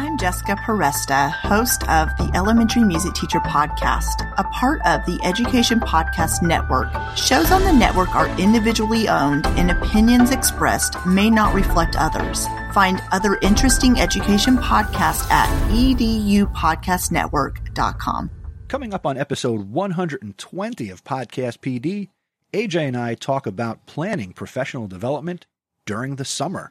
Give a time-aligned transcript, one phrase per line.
[0.00, 5.80] I'm Jessica Peresta, host of the Elementary Music Teacher Podcast, a part of the Education
[5.80, 6.86] Podcast Network.
[7.16, 12.46] Shows on the network are individually owned, and opinions expressed may not reflect others.
[12.72, 18.30] Find other interesting education podcasts at edupodcastnetwork.com.
[18.68, 22.10] Coming up on episode 120 of Podcast PD,
[22.52, 25.46] AJ and I talk about planning professional development
[25.86, 26.70] during the summer.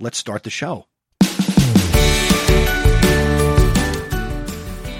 [0.00, 0.86] Let's start the show.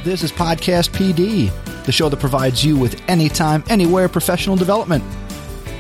[0.05, 1.53] This is Podcast PD,
[1.85, 5.05] the show that provides you with anytime, anywhere professional development.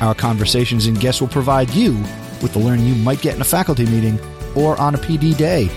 [0.00, 1.94] Our conversations and guests will provide you
[2.40, 4.20] with the learning you might get in a faculty meeting
[4.54, 5.68] or on a PD day.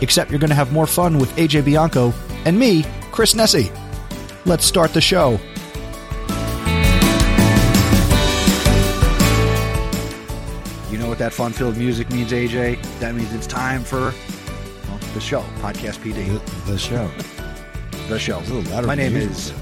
[0.00, 2.14] Except you're going to have more fun with AJ Bianco
[2.46, 3.70] and me, Chris Nesi.
[4.46, 5.32] Let's start the show.
[10.90, 12.82] You know what that fun filled music means, AJ?
[13.00, 14.14] That means it's time for
[15.12, 16.26] the show, Podcast PD.
[16.64, 17.10] The, the show.
[18.08, 18.40] The show.
[18.40, 19.52] It's a little louder My name is.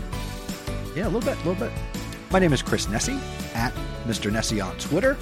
[0.97, 1.71] Yeah, a little bit, a little bit.
[2.31, 3.19] My name is Chris Nesi
[3.55, 3.73] at
[4.07, 4.31] Mr.
[4.31, 5.17] Nesi on Twitter,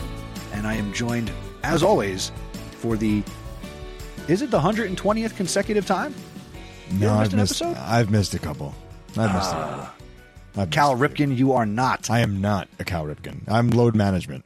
[0.52, 1.30] and I am joined,
[1.62, 2.32] as always,
[2.78, 3.22] for the.
[4.28, 6.14] Is it the 120th consecutive time?
[6.92, 7.62] No, I've missed an missed.
[7.62, 7.76] episode?
[7.82, 8.74] I've missed a couple.
[9.10, 9.94] I've missed a ah.
[10.54, 10.62] couple.
[10.62, 10.96] I've Cal.
[10.96, 12.10] Ripken, you are not.
[12.10, 13.42] I am not a Cal Ripken.
[13.46, 14.44] I'm load management.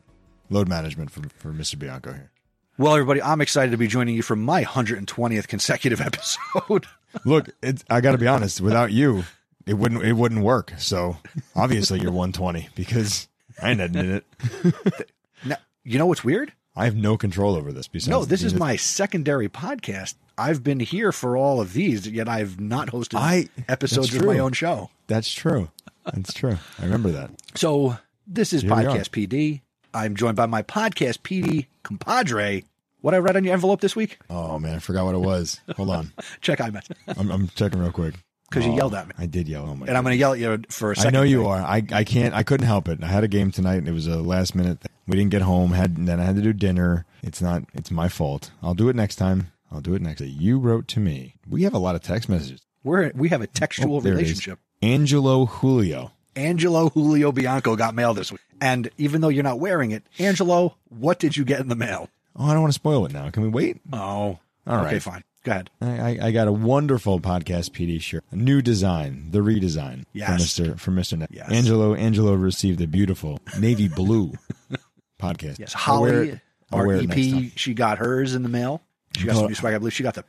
[0.50, 1.78] Load management for for Mr.
[1.78, 2.30] Bianco here.
[2.78, 6.86] Well, everybody, I'm excited to be joining you for my 120th consecutive episode.
[7.24, 8.60] Look, it's, I got to be honest.
[8.60, 9.24] Without you,
[9.66, 10.72] it wouldn't it wouldn't work.
[10.78, 11.16] So
[11.54, 13.28] obviously you're 120 because
[13.62, 15.10] I ain't editing it.
[15.44, 16.52] now, you know what's weird?
[16.74, 17.86] I have no control over this.
[17.86, 20.14] Besides, No, this is my secondary podcast.
[20.38, 24.38] I've been here for all of these, yet I've not hosted I- episodes of my
[24.38, 24.90] own show.
[25.06, 25.68] That's true.
[26.06, 26.56] That's true.
[26.80, 27.30] I remember that.
[27.54, 28.70] So this is Here.
[28.70, 29.60] Podcast PD.
[29.94, 32.64] I'm joined by my Podcast PD compadre.
[33.02, 34.18] What I read on your envelope this week?
[34.30, 35.60] Oh man, I forgot what it was.
[35.76, 36.96] Hold on, Check iMessage.
[37.18, 38.14] I'm, I'm checking real quick.
[38.48, 39.14] Because you Oh, yelled at me.
[39.18, 39.66] I did yell.
[39.68, 41.14] Oh my And I'm going to yell at you for a I second.
[41.14, 41.56] know you are.
[41.58, 42.34] I, I can't.
[42.34, 43.02] I couldn't help it.
[43.02, 43.76] I had a game tonight.
[43.76, 44.80] and It was a last minute.
[44.80, 44.90] Thing.
[45.06, 45.72] We didn't get home.
[45.72, 47.06] Had then I had to do dinner.
[47.22, 47.64] It's not.
[47.72, 48.50] It's my fault.
[48.62, 49.52] I'll do it next time.
[49.70, 50.20] I'll do it next.
[50.20, 51.36] You wrote to me.
[51.48, 52.60] We have a lot of text messages.
[52.84, 54.22] We're, we have a oh, textual Oh, there it is.
[54.22, 54.58] relationship.
[54.82, 56.12] Angelo Julio.
[56.36, 58.40] Angelo Julio Bianco got mail this week.
[58.60, 62.10] And even though you're not wearing it, Angelo, what did you get in the mail?
[62.36, 63.28] Oh, I don't want to spoil it now.
[63.30, 63.80] Can we wait?
[63.92, 65.22] Oh, All okay, fine.
[65.44, 65.70] Go ahead.
[65.80, 70.28] I, I, got a wonderful podcast PD shirt, a new design, the redesign Yes.
[70.28, 71.16] for Mister for Mister.
[71.16, 71.50] Ne- Yes.
[71.50, 74.32] Angelo Angelo received a beautiful navy blue
[75.20, 75.58] podcast.
[75.58, 77.44] Yes, Holly, our wear it next time.
[77.46, 78.82] EP, she got hers in the mail.
[79.16, 79.74] She got some new swag.
[79.74, 80.24] I believe she got the.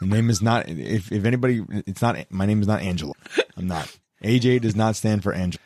[0.00, 0.68] The name is not.
[0.68, 2.18] If if anybody, it's not.
[2.30, 3.14] My name is not Angela.
[3.56, 3.96] I'm not.
[4.22, 5.62] AJ does not stand for Angela.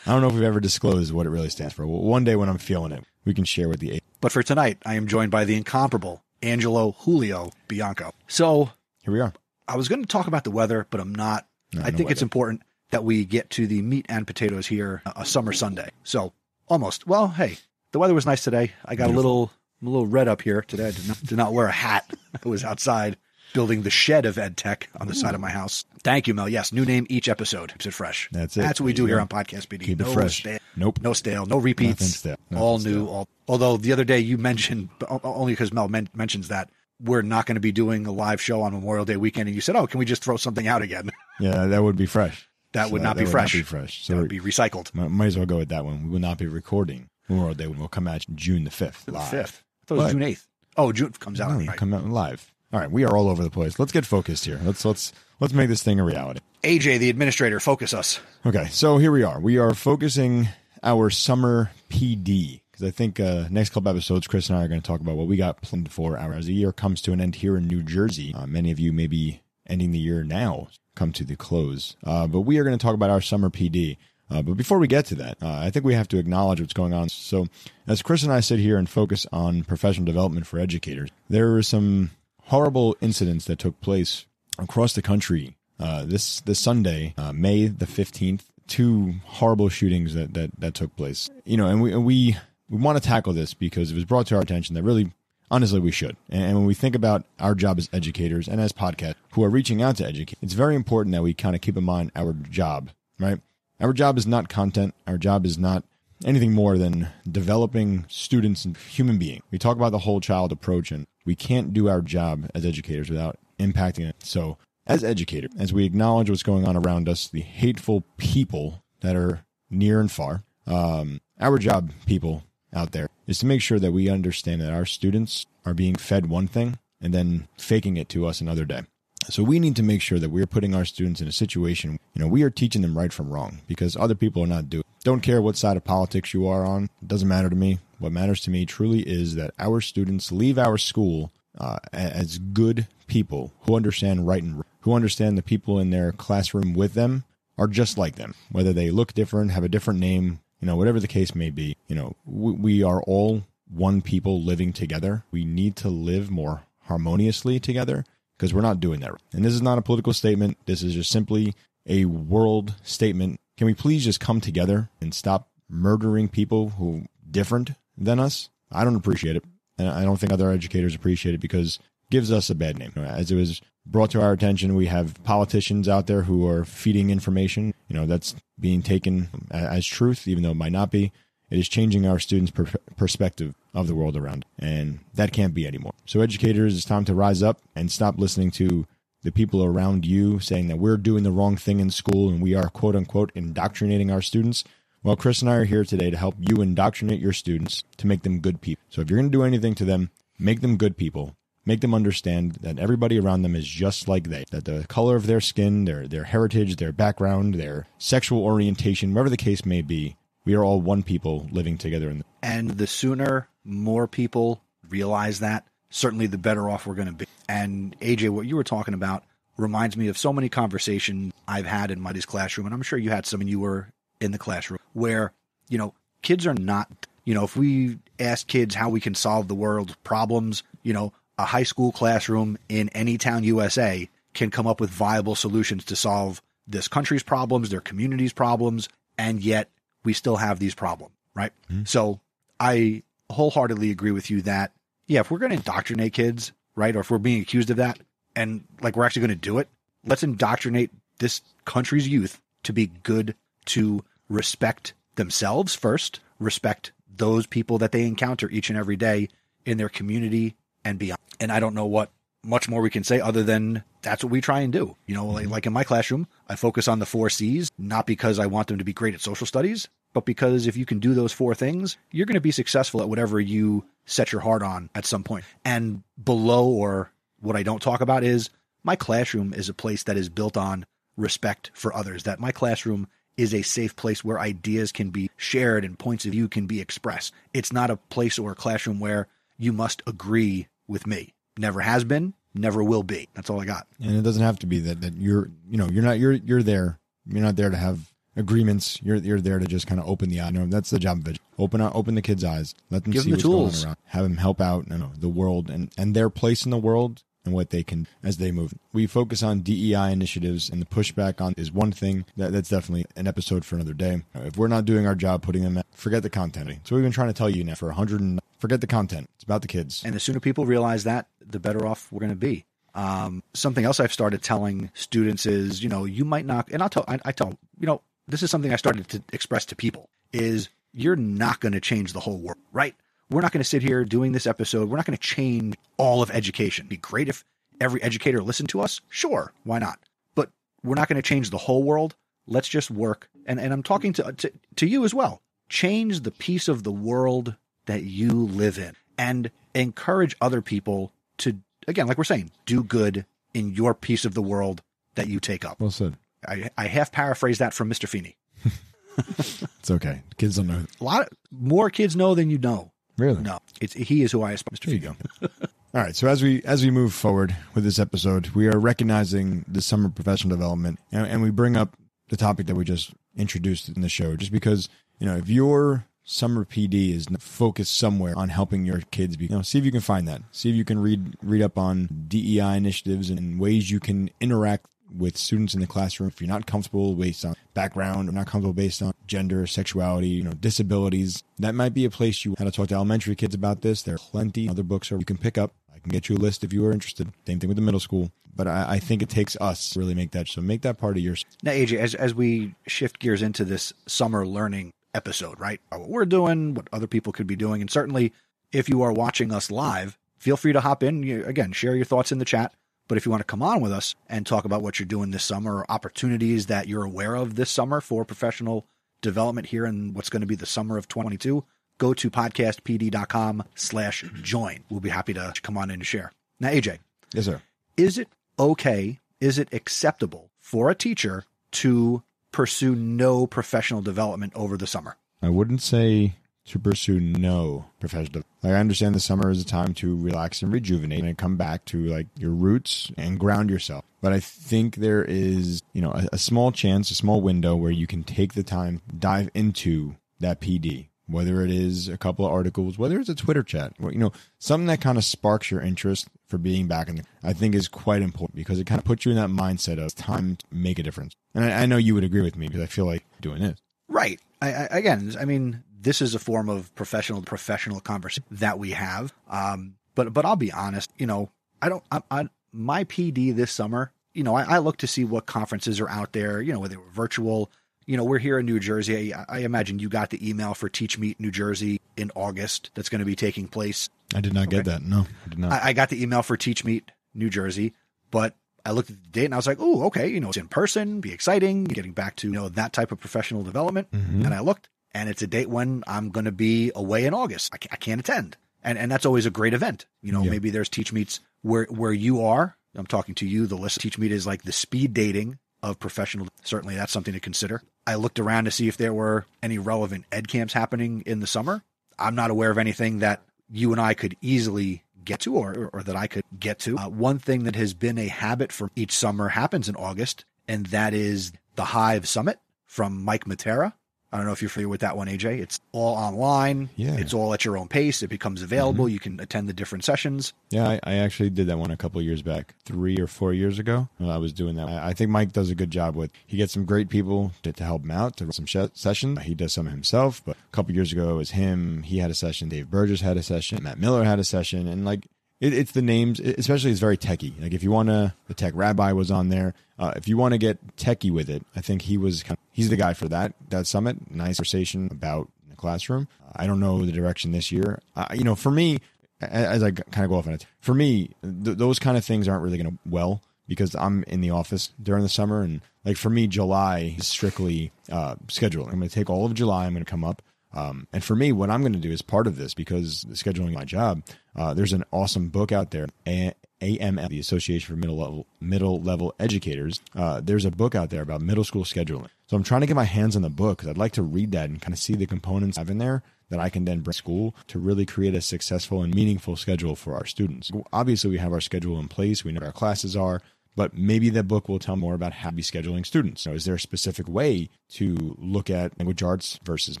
[0.06, 1.86] I don't know if we've ever disclosed what it really stands for.
[1.86, 3.96] One day when I'm feeling it, we can share with the.
[3.96, 8.12] A- But for tonight, I am joined by the incomparable Angelo Julio Bianco.
[8.28, 8.70] So
[9.02, 9.34] Here we are.
[9.68, 11.46] I was going to talk about the weather, but I'm not.
[11.74, 15.12] No, I think it's important that we get to the meat and potatoes here uh,
[15.16, 15.90] a summer Sunday.
[16.04, 16.32] So
[16.68, 17.06] almost.
[17.06, 17.58] Well, hey,
[17.92, 18.72] the weather was nice today.
[18.84, 19.50] I got a little
[19.82, 20.88] I'm a little red up here today.
[20.88, 22.08] I did not, did not wear a hat.
[22.44, 23.16] I was outside
[23.52, 25.18] building the shed of EdTech on the hmm.
[25.18, 25.84] side of my house.
[26.02, 26.48] Thank you, Mel.
[26.48, 27.72] Yes, new name each episode.
[27.72, 28.28] Keeps it fresh.
[28.32, 28.60] That's it.
[28.60, 29.82] That's what we do here on Podcast PD.
[29.82, 30.40] Keep it no fresh.
[30.40, 31.00] Stale, Nope.
[31.02, 31.46] No stale.
[31.46, 32.00] No repeats.
[32.00, 32.36] Nothing stale.
[32.50, 33.04] Nothing all new.
[33.04, 33.08] stale.
[33.08, 34.90] All, although the other day you mentioned,
[35.24, 36.70] only because Mel men- mentions that
[37.02, 39.60] we're not going to be doing a live show on Memorial Day weekend, and you
[39.60, 42.48] said, "Oh, can we just throw something out again?" Yeah, that would be fresh.
[42.72, 43.52] That So would not be would fresh.
[43.52, 44.04] be fresh.
[44.04, 44.94] So that would be recycled.
[44.94, 46.04] might, might as well go with that one.
[46.04, 47.66] We will not be recording Memorial Day.
[47.66, 49.06] We'll come out June the fifth.
[49.06, 49.28] Live.
[49.28, 49.62] Fifth.
[49.62, 50.12] I thought it was What?
[50.12, 50.48] June eighth.
[50.78, 51.50] Oh, June comes out.
[51.50, 51.76] No, right.
[51.76, 52.50] come out live.
[52.76, 53.78] All right, we are all over the place.
[53.78, 54.60] Let's get focused here.
[54.62, 55.10] Let's let's
[55.40, 56.40] let's make this thing a reality.
[56.62, 58.20] AJ, the administrator, focus us.
[58.44, 59.40] Okay, so here we are.
[59.40, 60.50] We are focusing
[60.82, 64.82] our summer PD because I think uh, next couple episodes, Chris and I are going
[64.82, 67.20] to talk about what we got planned for our as the year comes to an
[67.22, 68.34] end here in New Jersey.
[68.34, 72.26] Uh, many of you may be ending the year now, come to the close, uh,
[72.26, 73.96] but we are going to talk about our summer PD.
[74.30, 76.74] Uh, but before we get to that, uh, I think we have to acknowledge what's
[76.74, 77.08] going on.
[77.08, 77.46] So,
[77.86, 81.62] as Chris and I sit here and focus on professional development for educators, there are
[81.62, 82.10] some
[82.46, 84.26] horrible incidents that took place
[84.58, 88.50] across the country uh, this this Sunday, uh, May the fifteenth.
[88.66, 91.30] Two horrible shootings that, that that took place.
[91.44, 92.36] You know, and we we
[92.68, 95.12] we want to tackle this because it was brought to our attention that really,
[95.50, 96.16] honestly, we should.
[96.28, 99.82] And, when we think about our job as educators and as podcasts who are reaching
[99.82, 102.90] out to educate, it's very important that we kind of keep in mind our job,
[103.20, 103.38] right?
[103.78, 104.94] Our job is not content.
[105.06, 105.84] Our job is not
[106.24, 109.42] anything more than developing students and human being.
[109.52, 113.10] We talk about the whole child approach, and we can't do our job as educators
[113.10, 114.16] without impacting it.
[114.20, 114.56] So,
[114.86, 119.44] as educators, as we acknowledge what's going on around us, the hateful people that are
[119.68, 124.08] near and far, um, our job, people out there, is to make sure that we
[124.08, 128.40] understand that our students are being fed one thing and then faking it to us
[128.40, 128.82] another day.
[129.28, 132.22] So we need to make sure that we're putting our students in a situation, you
[132.22, 134.84] know, we are teaching them right from wrong because other people are not doing.
[135.02, 136.84] Don't care what side of politics you are on.
[137.02, 137.80] It doesn't matter to me.
[137.98, 142.86] What matters to me truly is that our students leave our school uh, as good
[143.06, 147.24] people who understand right and who understand the people in their classroom with them
[147.58, 151.00] are just like them, whether they look different, have a different name, you know, whatever
[151.00, 151.76] the case may be.
[151.88, 155.24] You know, we, we are all one people living together.
[155.30, 158.04] We need to live more harmoniously together
[158.36, 159.12] because we're not doing that.
[159.32, 160.58] And this is not a political statement.
[160.66, 161.54] This is just simply
[161.86, 163.40] a world statement.
[163.56, 168.50] Can we please just come together and stop murdering people who different than us?
[168.70, 169.44] I don't appreciate it.
[169.78, 172.92] And I don't think other educators appreciate it because it gives us a bad name.
[172.96, 177.10] As it was brought to our attention, we have politicians out there who are feeding
[177.10, 181.12] information, you know, that's being taken as truth, even though it might not be.
[181.50, 182.66] It is changing our students' per-
[182.96, 185.92] perspective of the world around, and that can't be anymore.
[186.04, 188.86] So, educators, it's time to rise up and stop listening to
[189.22, 192.54] the people around you saying that we're doing the wrong thing in school and we
[192.54, 194.64] are quote unquote indoctrinating our students.
[195.06, 198.24] Well, Chris and I are here today to help you indoctrinate your students to make
[198.24, 198.82] them good people.
[198.90, 201.36] So, if you're going to do anything to them, make them good people.
[201.64, 205.28] Make them understand that everybody around them is just like they, that the color of
[205.28, 210.16] their skin, their, their heritage, their background, their sexual orientation, whatever the case may be,
[210.44, 212.10] we are all one people living together.
[212.10, 217.06] In the- and the sooner more people realize that, certainly the better off we're going
[217.06, 217.26] to be.
[217.48, 219.22] And AJ, what you were talking about
[219.56, 223.10] reminds me of so many conversations I've had in Muddy's classroom, and I'm sure you
[223.10, 225.32] had some and you were in the classroom, where,
[225.68, 229.48] you know, kids are not, you know, if we ask kids how we can solve
[229.48, 234.66] the world's problems, you know, a high school classroom in any town USA can come
[234.66, 239.70] up with viable solutions to solve this country's problems, their community's problems, and yet
[240.04, 241.52] we still have these problems, right?
[241.70, 241.84] Mm-hmm.
[241.84, 242.20] So
[242.58, 244.72] I wholeheartedly agree with you that,
[245.06, 247.98] yeah, if we're going to indoctrinate kids, right, or if we're being accused of that,
[248.34, 249.68] and like we're actually going to do it,
[250.04, 253.34] let's indoctrinate this country's youth to be good,
[253.66, 259.28] to respect themselves first, respect those people that they encounter each and every day
[259.64, 261.20] in their community and beyond.
[261.40, 262.10] And I don't know what
[262.44, 264.96] much more we can say other than that's what we try and do.
[265.06, 265.52] You know, like, mm-hmm.
[265.52, 268.78] like in my classroom, I focus on the four C's, not because I want them
[268.78, 271.96] to be great at social studies, but because if you can do those four things,
[272.12, 275.44] you're going to be successful at whatever you set your heart on at some point.
[275.64, 277.10] And below, or
[277.40, 278.50] what I don't talk about, is
[278.84, 280.86] my classroom is a place that is built on
[281.16, 285.84] respect for others, that my classroom is a safe place where ideas can be shared
[285.84, 287.32] and points of view can be expressed.
[287.52, 289.28] It's not a place or a classroom where
[289.58, 291.34] you must agree with me.
[291.58, 293.28] Never has been, never will be.
[293.34, 293.86] That's all I got.
[294.00, 296.62] And it doesn't have to be that that you're, you know, you're not you're you're
[296.62, 296.98] there.
[297.26, 299.00] You're not there to have agreements.
[299.02, 300.50] You're you're there to just kind of open the eye.
[300.50, 301.38] No, that's the job of it.
[301.58, 302.74] Open up, open the kids' eyes.
[302.90, 303.76] Let them Give see them the what's tools.
[303.76, 303.96] going around.
[304.04, 304.86] Have them help out.
[304.90, 308.06] You know, the world and and their place in the world and what they can
[308.22, 308.74] as they move.
[308.92, 313.06] We focus on DEI initiatives and the pushback on is one thing that, that's definitely
[313.16, 314.22] an episode for another day.
[314.34, 316.80] If we're not doing our job putting them, at, forget the content.
[316.84, 319.30] So we've been trying to tell you now for a hundred and forget the content.
[319.36, 320.02] It's about the kids.
[320.04, 322.64] And the sooner people realize that, the better off we're going to be.
[322.94, 326.88] Um, something else I've started telling students is, you know, you might not, and I'll
[326.88, 330.08] tell, I, I tell, you know, this is something I started to express to people
[330.32, 332.94] is you're not going to change the whole world, right?
[333.30, 334.88] We're not going to sit here doing this episode.
[334.88, 336.84] We're not going to change all of education.
[336.84, 337.44] It'd be great if
[337.80, 339.00] every educator listened to us.
[339.08, 339.98] Sure, why not?
[340.34, 340.50] But
[340.84, 342.14] we're not going to change the whole world.
[342.46, 343.28] Let's just work.
[343.46, 345.42] And, and I'm talking to, to, to you as well.
[345.68, 347.56] Change the piece of the world
[347.86, 351.56] that you live in and encourage other people to,
[351.88, 354.82] again, like we're saying, do good in your piece of the world
[355.16, 355.80] that you take up.
[355.80, 356.16] Well said.
[356.46, 358.08] I, I half paraphrase that from Mr.
[358.08, 358.36] Feeney.
[359.18, 360.22] it's okay.
[360.36, 360.84] Kids don't know.
[361.00, 362.92] A lot of, more kids know than you know.
[363.18, 363.42] Really?
[363.42, 364.76] No, it's he is who I aspire.
[364.76, 364.86] Mr.
[364.86, 365.16] There you go.
[365.94, 366.14] All right.
[366.14, 370.08] So as we as we move forward with this episode, we are recognizing the summer
[370.08, 371.96] professional development, and, and we bring up
[372.28, 376.06] the topic that we just introduced in the show, just because you know if your
[376.26, 379.92] summer PD is focused somewhere on helping your kids be, you know, see if you
[379.92, 380.42] can find that.
[380.50, 384.86] See if you can read read up on DEI initiatives and ways you can interact
[385.14, 388.72] with students in the classroom if you're not comfortable based on background or not comfortable
[388.72, 392.76] based on gender sexuality you know disabilities that might be a place you want to
[392.76, 395.72] talk to elementary kids about this there are plenty other books you can pick up
[395.94, 398.00] i can get you a list if you are interested same thing with the middle
[398.00, 400.98] school but I, I think it takes us to really make that so make that
[400.98, 401.44] part of yours.
[401.62, 405.80] Now, AJ, as as we shift gears into this summer learning episode, right?
[405.92, 408.32] Uh, what we're doing, what other people could be doing, and certainly
[408.72, 411.22] if you are watching us live, feel free to hop in.
[411.22, 412.72] You, again, share your thoughts in the chat.
[413.08, 415.30] But if you want to come on with us and talk about what you're doing
[415.30, 418.86] this summer or opportunities that you're aware of this summer for professional
[419.22, 421.64] development here in what's going to be the summer of 22,
[421.98, 424.84] go to podcastpd.com slash join.
[424.90, 426.32] We'll be happy to come on in and share.
[426.60, 426.98] Now, AJ,
[427.32, 427.62] Yes, sir.
[427.96, 429.20] is it okay?
[429.40, 432.22] Is it acceptable for a teacher to
[432.52, 435.16] pursue no professional development over the summer?
[435.42, 436.36] I wouldn't say
[436.66, 438.42] to pursue no professional.
[438.62, 441.84] Like I understand the summer is a time to relax and rejuvenate and come back
[441.86, 444.04] to like your roots and ground yourself.
[444.20, 447.92] But I think there is, you know, a, a small chance, a small window where
[447.92, 452.52] you can take the time, dive into that PD, whether it is a couple of
[452.52, 455.80] articles, whether it's a Twitter chat, or, you know, something that kind of sparks your
[455.80, 459.04] interest for being back in the, I think is quite important because it kind of
[459.04, 461.36] puts you in that mindset of time to make a difference.
[461.54, 463.78] And I, I know you would agree with me because I feel like doing this.
[464.08, 464.40] Right.
[464.62, 468.92] I, I, again, I mean, this is a form of professional professional conversation that we
[468.92, 469.34] have.
[469.50, 471.50] Um, but but I'll be honest, you know,
[471.82, 472.04] I don't.
[472.12, 475.98] I, I my PD this summer, you know, I, I look to see what conferences
[475.98, 476.62] are out there.
[476.62, 477.70] You know, whether they were virtual.
[478.06, 479.34] You know, we're here in New Jersey.
[479.34, 482.92] I, I imagine you got the email for Teach Meet New Jersey in August.
[482.94, 484.08] That's going to be taking place.
[484.32, 485.02] I did not get that.
[485.02, 485.72] No, I did not.
[485.72, 487.94] I, I got the email for Teach Meet New Jersey,
[488.30, 490.56] but I looked at the date and I was like, oh, okay, you know, it's
[490.56, 494.06] in person, be exciting, getting back to you know that type of professional development.
[494.44, 497.72] And I looked, and it's a date when I'm going to be away in August.
[497.74, 500.06] I, I can't attend, and and that's always a great event.
[500.22, 500.50] You know, Yeah.
[500.50, 502.76] maybe there's Teach Meets where where you are.
[502.94, 503.66] I'm talking to you.
[503.66, 506.48] The list Teach Meet is like the speed dating of professional.
[506.64, 507.82] Certainly, that's something to consider.
[508.06, 511.46] I looked around to see if there were any relevant ed camps happening in the
[511.46, 511.82] summer.
[512.18, 516.02] I'm not aware of anything that you and I could easily get to or, or
[516.04, 516.96] that I could get to.
[516.96, 520.86] Uh, one thing that has been a habit for each summer happens in August, and
[520.86, 523.92] that is the Hive Summit from Mike Matera.
[524.32, 525.60] I don't know if you're familiar with that one, AJ.
[525.60, 526.90] It's all online.
[526.96, 527.16] Yeah.
[527.16, 528.22] It's all at your own pace.
[528.22, 529.04] It becomes available.
[529.04, 529.12] Mm-hmm.
[529.12, 530.52] You can attend the different sessions.
[530.70, 533.52] Yeah, I, I actually did that one a couple of years back, three or four
[533.52, 534.08] years ago.
[534.20, 534.88] I was doing that.
[534.88, 536.32] I, I think Mike does a good job with.
[536.46, 539.42] He gets some great people to, to help him out to run some sh- sessions.
[539.42, 542.02] He does some himself, but a couple years ago it was him.
[542.02, 542.68] He had a session.
[542.68, 543.82] Dave Burgess had a session.
[543.82, 545.26] Matt Miller had a session, and like
[545.60, 546.40] it, it's the names.
[546.40, 547.60] Especially, it's very techie.
[547.60, 549.74] Like if you want to, the tech rabbi was on there.
[549.98, 552.42] Uh, if you want to get techie with it, I think he was.
[552.42, 553.54] Kind of, he's the guy for that.
[553.70, 554.30] That summit.
[554.30, 556.28] Nice conversation about the classroom.
[556.54, 558.00] I don't know the direction this year.
[558.14, 558.98] Uh, you know, for me,
[559.40, 562.48] as I kind of go off on it, for me, th- those kind of things
[562.48, 566.16] aren't really going to well because I'm in the office during the summer, and like
[566.16, 568.92] for me, July is strictly uh, scheduling.
[568.92, 569.86] I'm going to take all of July.
[569.86, 570.42] I'm going to come up.
[570.72, 573.34] Um, and for me, what I'm going to do is part of this because the
[573.34, 574.22] scheduling my job.
[574.56, 579.34] Uh, there's an awesome book out there, AML, the Association for Middle Level Middle Level
[579.38, 580.00] Educators.
[580.14, 582.28] Uh, there's a book out there about middle school scheduling.
[582.46, 584.52] So I'm trying to get my hands on the book because I'd like to read
[584.52, 587.00] that and kind of see the components I have in there that I can then
[587.00, 590.70] bring to school to really create a successful and meaningful schedule for our students.
[590.92, 592.44] Obviously, we have our schedule in place.
[592.44, 593.42] We know what our classes are
[593.76, 596.42] but maybe that book will tell more about how to be scheduling students.
[596.42, 600.00] So is there a specific way to look at language arts versus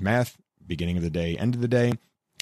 [0.00, 1.92] math, beginning of the day, end of the day?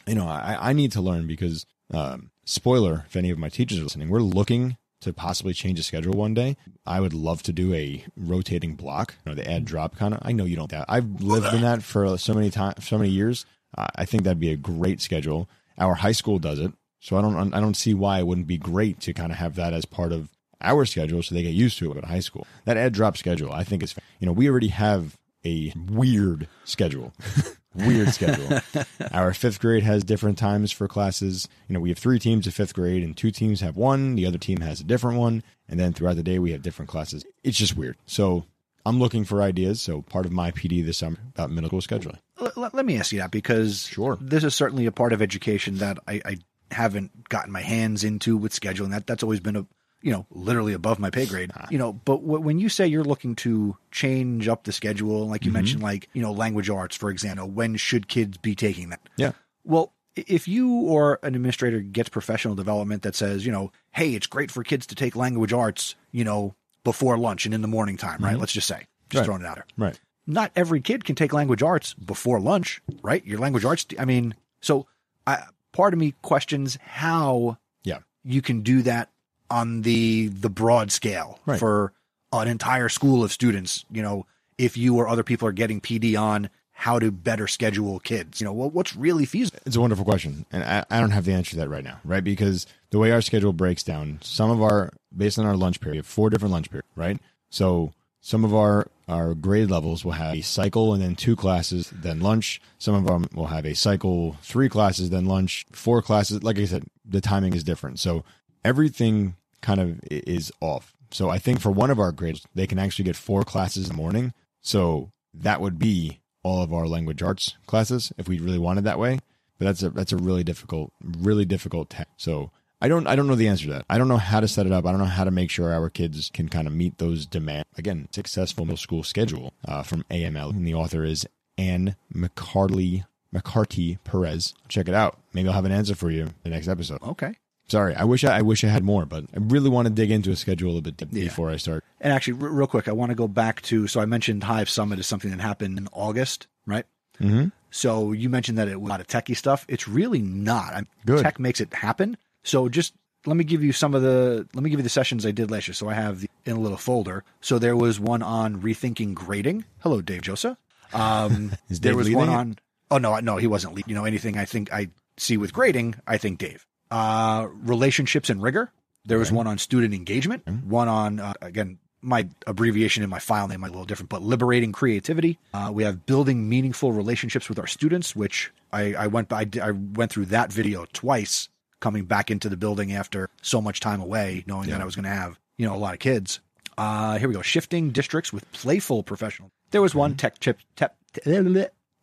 [0.06, 3.78] You know, I, I need to learn because, um, spoiler, if any of my teachers
[3.78, 6.56] are listening, we're looking to possibly change the schedule one day.
[6.86, 10.20] I would love to do a rotating block, you know, the add drop kind of.
[10.22, 10.70] I know you don't.
[10.70, 13.46] That I've lived in that for so many times, so many years.
[13.76, 15.48] I think that'd be a great schedule.
[15.78, 17.52] Our high school does it, so I don't.
[17.52, 20.12] I don't see why it wouldn't be great to kind of have that as part
[20.12, 22.46] of our schedule, so they get used to it at high school.
[22.64, 23.94] That add drop schedule, I think is.
[24.20, 27.12] You know, we already have a weird schedule.
[27.74, 28.60] weird schedule.
[29.12, 31.48] Our fifth grade has different times for classes.
[31.68, 34.14] You know, we have three teams of fifth grade, and two teams have one.
[34.14, 36.88] The other team has a different one, and then throughout the day we have different
[36.90, 37.24] classes.
[37.42, 37.96] It's just weird.
[38.06, 38.44] So
[38.86, 39.80] I'm looking for ideas.
[39.82, 42.18] So part of my PD this summer about middle school scheduling.
[42.56, 44.18] Let, let- me ask you that because Sure.
[44.20, 46.36] this is certainly a part of education that I, I
[46.70, 48.90] haven't gotten my hands into with scheduling.
[48.90, 49.66] That that's always been a
[50.04, 51.50] you know literally above my pay grade.
[51.70, 55.44] You know, but w- when you say you're looking to change up the schedule, like
[55.44, 55.54] you mm-hmm.
[55.54, 59.00] mentioned, like you know language arts, for example, when should kids be taking that?
[59.16, 59.32] Yeah.
[59.64, 64.26] Well, if you or an administrator gets professional development that says, you know, hey, it's
[64.26, 67.96] great for kids to take language arts, you know, before lunch and in the morning
[67.96, 68.32] time, right?
[68.32, 68.40] Mm-hmm.
[68.40, 69.24] Let's just say, just Right.
[69.24, 69.98] throwing it out there Right.
[70.26, 73.24] not every kid can take language arts before lunch, right?
[73.24, 74.86] Your language arts, I mean, so
[75.26, 78.00] I, part of me questions how Yeah.
[78.22, 79.10] you can do that
[79.50, 81.58] on the the broad scale Right.
[81.58, 81.92] for
[82.32, 83.84] an entire school of students.
[83.90, 84.26] You know,
[84.58, 88.44] if you or other people are getting PD on how to better schedule kids, you
[88.44, 89.60] know, what, what's really feasible?
[89.64, 92.00] It's a wonderful question, and I, I don't have the answer to that right now,
[92.04, 92.24] right?
[92.24, 95.94] Because the way our schedule breaks down, some of our based on our lunch period,
[95.94, 97.18] we have four different lunch periods, right?
[97.50, 101.92] So some of our our grade levels will have a cycle and then two classes,
[101.94, 102.60] then lunch.
[102.78, 106.42] Some of them will have a cycle, three classes, then lunch, four classes.
[106.42, 108.24] Like I said, the timing is different, so
[108.64, 110.94] everything kind of is off.
[111.10, 113.96] So I think for one of our grades, they can actually get four classes in
[113.96, 114.32] the morning.
[114.60, 118.98] So that would be all of our language arts classes if we really wanted that
[118.98, 119.20] way.
[119.58, 122.08] But that's a that's a really difficult, really difficult task.
[122.16, 123.84] So I don't I don't know the answer to that.
[123.88, 124.84] I don't know how to set it up.
[124.84, 127.68] I don't know how to make sure our kids can kind of meet those demands.
[127.76, 133.04] Again, successful middle school schedule uh, from AML, and the author is Anne McCartly
[133.34, 134.54] McCarty Perez.
[134.68, 135.18] Check it out.
[135.32, 137.02] Maybe I'll have an answer for you the next episode.
[137.02, 137.36] Okay.
[137.74, 140.10] Sorry, I wish I, I wish I had more, but I really want to dig
[140.12, 141.24] into a schedule a bit Yeah.
[141.24, 141.82] before I start.
[142.00, 144.68] And actually, r- real quick, I want to go back to so I mentioned Hive
[144.70, 146.86] Summit is something that happened in August, right?
[147.20, 147.48] Mm-hmm.
[147.72, 149.64] So you mentioned that it was a lot of techie stuff.
[149.68, 150.72] It's really not.
[150.74, 151.22] I'm, Good.
[151.24, 152.16] Tech makes it happen.
[152.44, 152.94] So just
[153.26, 155.50] let me give you some of the let me give you the sessions I did
[155.50, 155.74] last year.
[155.74, 157.24] So I have the, in a little folder.
[157.40, 159.64] So there was one on rethinking grading.
[159.80, 160.56] Hello, Dave Josa.
[160.92, 162.32] Um, Is there was one it?
[162.32, 162.56] on.
[162.92, 163.74] Oh no, no, he wasn't.
[163.74, 166.64] lead- You know anything I think I see with grading, I think Dave.
[166.94, 168.70] Uh, relationships and rigor.
[169.04, 170.46] There was one on student engagement.
[170.64, 174.10] One on uh, again my abbreviation in my file name might be a little different,
[174.10, 175.40] but liberating creativity.
[175.52, 179.72] Uh, we have building meaningful relationships with our students, which I, I went I, I
[179.72, 181.48] went through that video twice,
[181.80, 185.02] coming back into the building after so much time away, knowing that I was going
[185.02, 186.38] to have you know a lot of kids.
[186.78, 187.42] Uh, here we go.
[187.42, 189.50] Shifting districts with playful professional.
[189.72, 190.94] There was one tech tip, tech,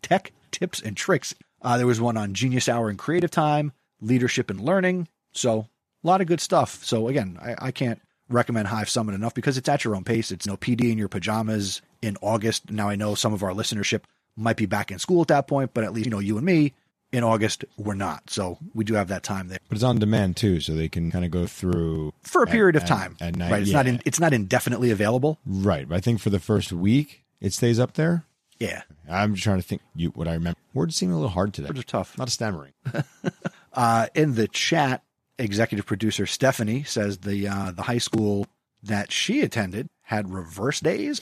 [0.02, 1.34] tech tips and tricks.
[1.62, 5.08] Uh, there was one on genius hour and creative time, leadership and learning.
[5.32, 5.68] So
[6.04, 6.84] a lot of good stuff.
[6.84, 10.32] So again, I, I can't recommend Hive Summit enough because it's at your own pace.
[10.32, 12.72] It's no PD in your pajamas in August.
[12.72, 14.02] Now I know some of our listenership
[14.36, 16.46] might be back in school at that point, but at least you know you and
[16.46, 16.74] me
[17.12, 18.30] in August we're not.
[18.30, 21.12] So we do have that time there But it's on demand too, so they can
[21.12, 23.18] kind of go through for a at- period of at- time.
[23.20, 23.52] at night.
[23.52, 23.62] right?
[23.62, 23.78] It's yeah.
[23.78, 25.38] not in, it's not indefinitely available.
[25.46, 25.88] right.
[25.90, 28.24] But I think for the first week, it stays up there.
[28.60, 30.58] Yeah, I'm just trying to think you what I remember.
[30.74, 31.68] Words seem a little hard today.
[31.68, 32.16] words are tough.
[32.16, 32.72] A lot of stammering.
[33.74, 35.04] Uh, in the chat,
[35.40, 38.46] executive producer Stephanie says the uh, the high school
[38.84, 41.22] that she attended had reverse days.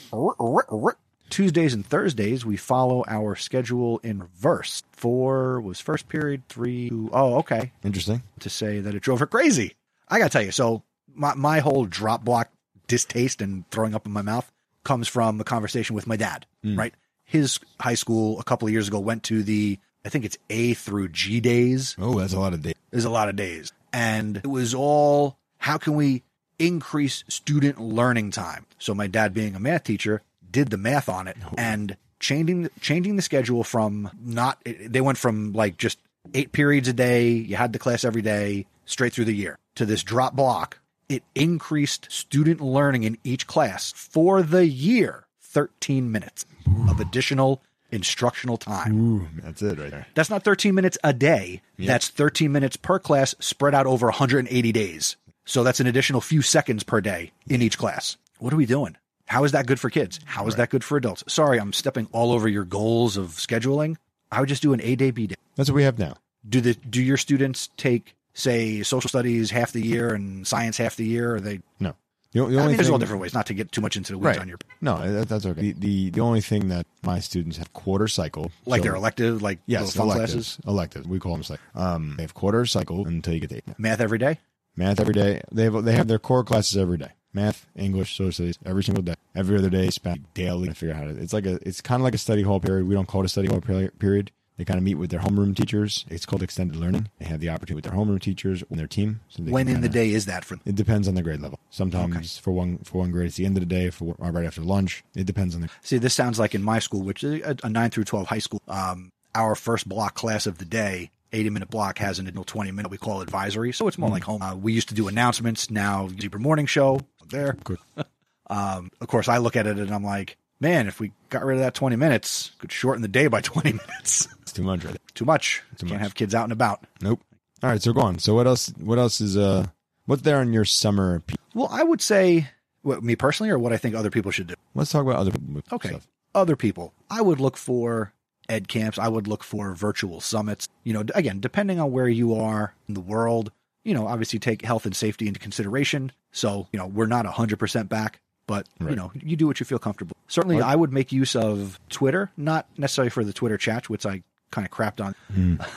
[1.28, 4.82] Tuesdays and Thursdays, we follow our schedule in reverse.
[4.90, 6.88] Four was first period, three.
[6.88, 7.70] two- Oh, okay.
[7.84, 8.22] Interesting.
[8.40, 9.76] To say that it drove her crazy.
[10.08, 10.82] I got to tell you, so
[11.14, 12.50] my, my whole drop block
[12.88, 14.50] distaste and throwing up in my mouth
[14.82, 16.94] comes from a conversation with my dad, right?
[17.24, 20.74] His high school a couple of years ago went to the, I think it's A
[20.74, 21.96] through G days.
[21.98, 22.74] Oh, that's a lot of days.
[22.90, 23.72] There's a lot of days.
[23.92, 26.22] And it was all how can we
[26.58, 28.66] increase student learning time?
[28.78, 33.16] So my dad being a math teacher did the math on it and changing changing
[33.16, 35.98] the schedule from not they went from like just
[36.34, 39.86] 8 periods a day, you had the class every day straight through the year to
[39.86, 40.78] this drop block.
[41.08, 46.46] It increased student learning in each class for the year 13 minutes
[46.88, 48.98] of additional instructional time.
[48.98, 50.06] Ooh, that's it right there.
[50.14, 51.62] That's not 13 minutes a day.
[51.78, 55.16] That's 13 minutes per class spread out over 180 days.
[55.44, 58.16] So that's an additional few seconds per day in each class.
[58.38, 58.96] What are we doing?
[59.26, 60.18] How is that good for kids?
[60.24, 61.22] How is that good for adults?
[61.28, 63.96] Sorry, I'm stepping all over your goals of scheduling.
[64.32, 65.36] I would just do an A day, B day.
[65.56, 66.16] That's what we have now.
[66.48, 70.96] Do the do your students take say social studies half the year and science half
[70.96, 71.34] the year?
[71.34, 71.60] Or they?
[71.78, 71.94] No.
[72.32, 73.34] The, the I mean, there's all different ways.
[73.34, 74.38] Not to get too much into the weeds Right.
[74.38, 75.60] on your No, that, that's okay.
[75.60, 79.42] The, the the only thing that my students have quarter cycle, like so- their elective,
[79.42, 81.08] like yes, electives, classes, electives.
[81.08, 83.64] We call them like um, they have quarter cycle until you get to eight.
[83.78, 84.38] math every day.
[84.76, 85.42] Math every day.
[85.50, 87.10] They have they have their core classes every day.
[87.32, 89.14] Math, English, social studies every single day.
[89.36, 91.16] Every other day, spent daily to figure out how to.
[91.20, 91.58] It's like a.
[91.66, 92.88] It's kind of like a study hall period.
[92.88, 94.30] We don't call it a study hall period.
[94.60, 96.04] They kind of meet with their homeroom teachers.
[96.10, 97.08] It's called extended learning.
[97.18, 99.20] They have the opportunity with their homeroom teachers and their team.
[99.30, 100.58] So When in the kinda- day is that for?
[100.66, 101.58] It depends on the grade level.
[101.70, 103.88] Sometimes for one for one grade, it's the end of the day.
[103.88, 105.70] For one- right after lunch, it depends on the.
[105.80, 108.38] See, this sounds like in my school, which is a, a nine through twelve high
[108.38, 108.60] school.
[108.68, 112.70] Um, our first block class of the day, eighty minute block, has an additional twenty
[112.70, 112.90] minute.
[112.90, 114.42] We call advisory, so it's more like home.
[114.42, 115.70] Uh, we used to do announcements.
[115.70, 117.56] Now Zebra Morning Show there.
[117.64, 117.78] Good.
[118.48, 121.56] Um, of course, I look at it and I'm like, man, if we got rid
[121.56, 124.28] of that twenty minutes, could shorten the day by twenty minutes.
[124.42, 124.84] It's too much.
[124.84, 124.96] Right.
[125.14, 125.62] Too much.
[125.76, 126.02] Too Can't much.
[126.02, 126.84] have kids out and about.
[127.00, 127.20] Nope.
[127.62, 128.18] All right, so go on.
[128.18, 128.72] So what else?
[128.78, 129.66] What else is uh?
[130.06, 131.22] What's there on your summer?
[131.54, 132.48] Well, I would say,
[132.82, 134.54] what, me personally, or what I think other people should do.
[134.74, 135.62] Let's talk about other people.
[135.72, 135.90] Okay.
[135.90, 136.06] stuff.
[136.34, 136.92] Other people.
[137.10, 138.12] I would look for
[138.48, 138.98] ed camps.
[138.98, 140.68] I would look for virtual summits.
[140.84, 143.52] You know, again, depending on where you are in the world,
[143.84, 146.12] you know, obviously take health and safety into consideration.
[146.32, 148.20] So, you know, we're not 100% back,
[148.50, 150.16] but, you know, you do what you feel comfortable.
[150.26, 154.04] Certainly, Well- I would make use of Twitter, not necessarily for the Twitter chat, which
[154.04, 155.14] I kind of crapped on.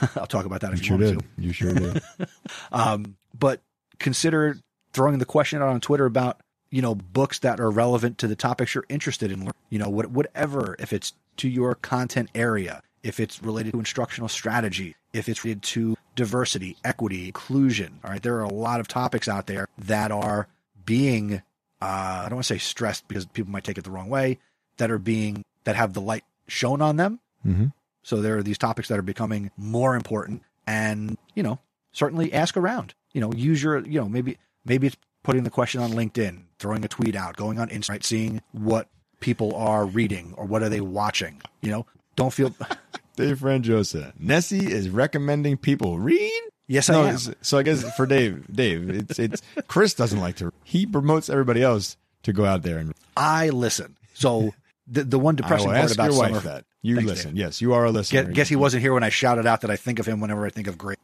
[0.16, 1.20] I'll talk about that You if you sure want did.
[1.20, 1.42] to.
[1.44, 2.02] You sure did.
[2.72, 3.62] Um, but
[4.00, 4.58] consider
[4.92, 8.36] throwing the question out on Twitter about you know books that are relevant to the
[8.36, 9.52] topics you're interested in.
[9.70, 14.28] You know, what, whatever if it's to your content area, if it's related to instructional
[14.30, 18.00] strategy, if it's related to diversity, equity, inclusion.
[18.04, 20.48] All right, there are a lot of topics out there that are
[20.86, 21.44] being
[21.84, 24.40] uh, I don't want to say stressed because people might take it the wrong way.
[24.78, 27.20] That are being that have the light shown on them.
[27.44, 27.66] hmm
[28.04, 31.60] So there are these topics that are becoming more important, and you know,
[31.92, 32.94] certainly ask around.
[33.14, 36.84] you know, use your, you know, maybe maybe it's putting the question on LinkedIn, throwing
[36.84, 38.88] a tweet out, going on Instagram, seeing what
[39.20, 41.42] people are reading or what are they watching.
[41.62, 42.50] You know, don't feel.
[43.16, 44.12] Dave Frangiosa.
[44.20, 46.42] Nesi is recommending people read.
[46.68, 47.18] Yes, I No, am.
[47.42, 50.52] so I guess for Dave, Dave, it's it's Chris doesn't like to.
[50.64, 52.94] He promotes everybody else to go out there and.
[53.18, 53.98] I listen.
[54.14, 54.54] So
[54.88, 56.40] the the one I depressing part about your wife summer.
[56.42, 57.32] that you Thanks, listen.
[57.32, 57.40] Dave.
[57.40, 58.24] Yes, you are a listener.
[58.24, 60.46] Guess, guess he wasn't here when I shouted out that I think of him whenever
[60.46, 61.00] I think of great.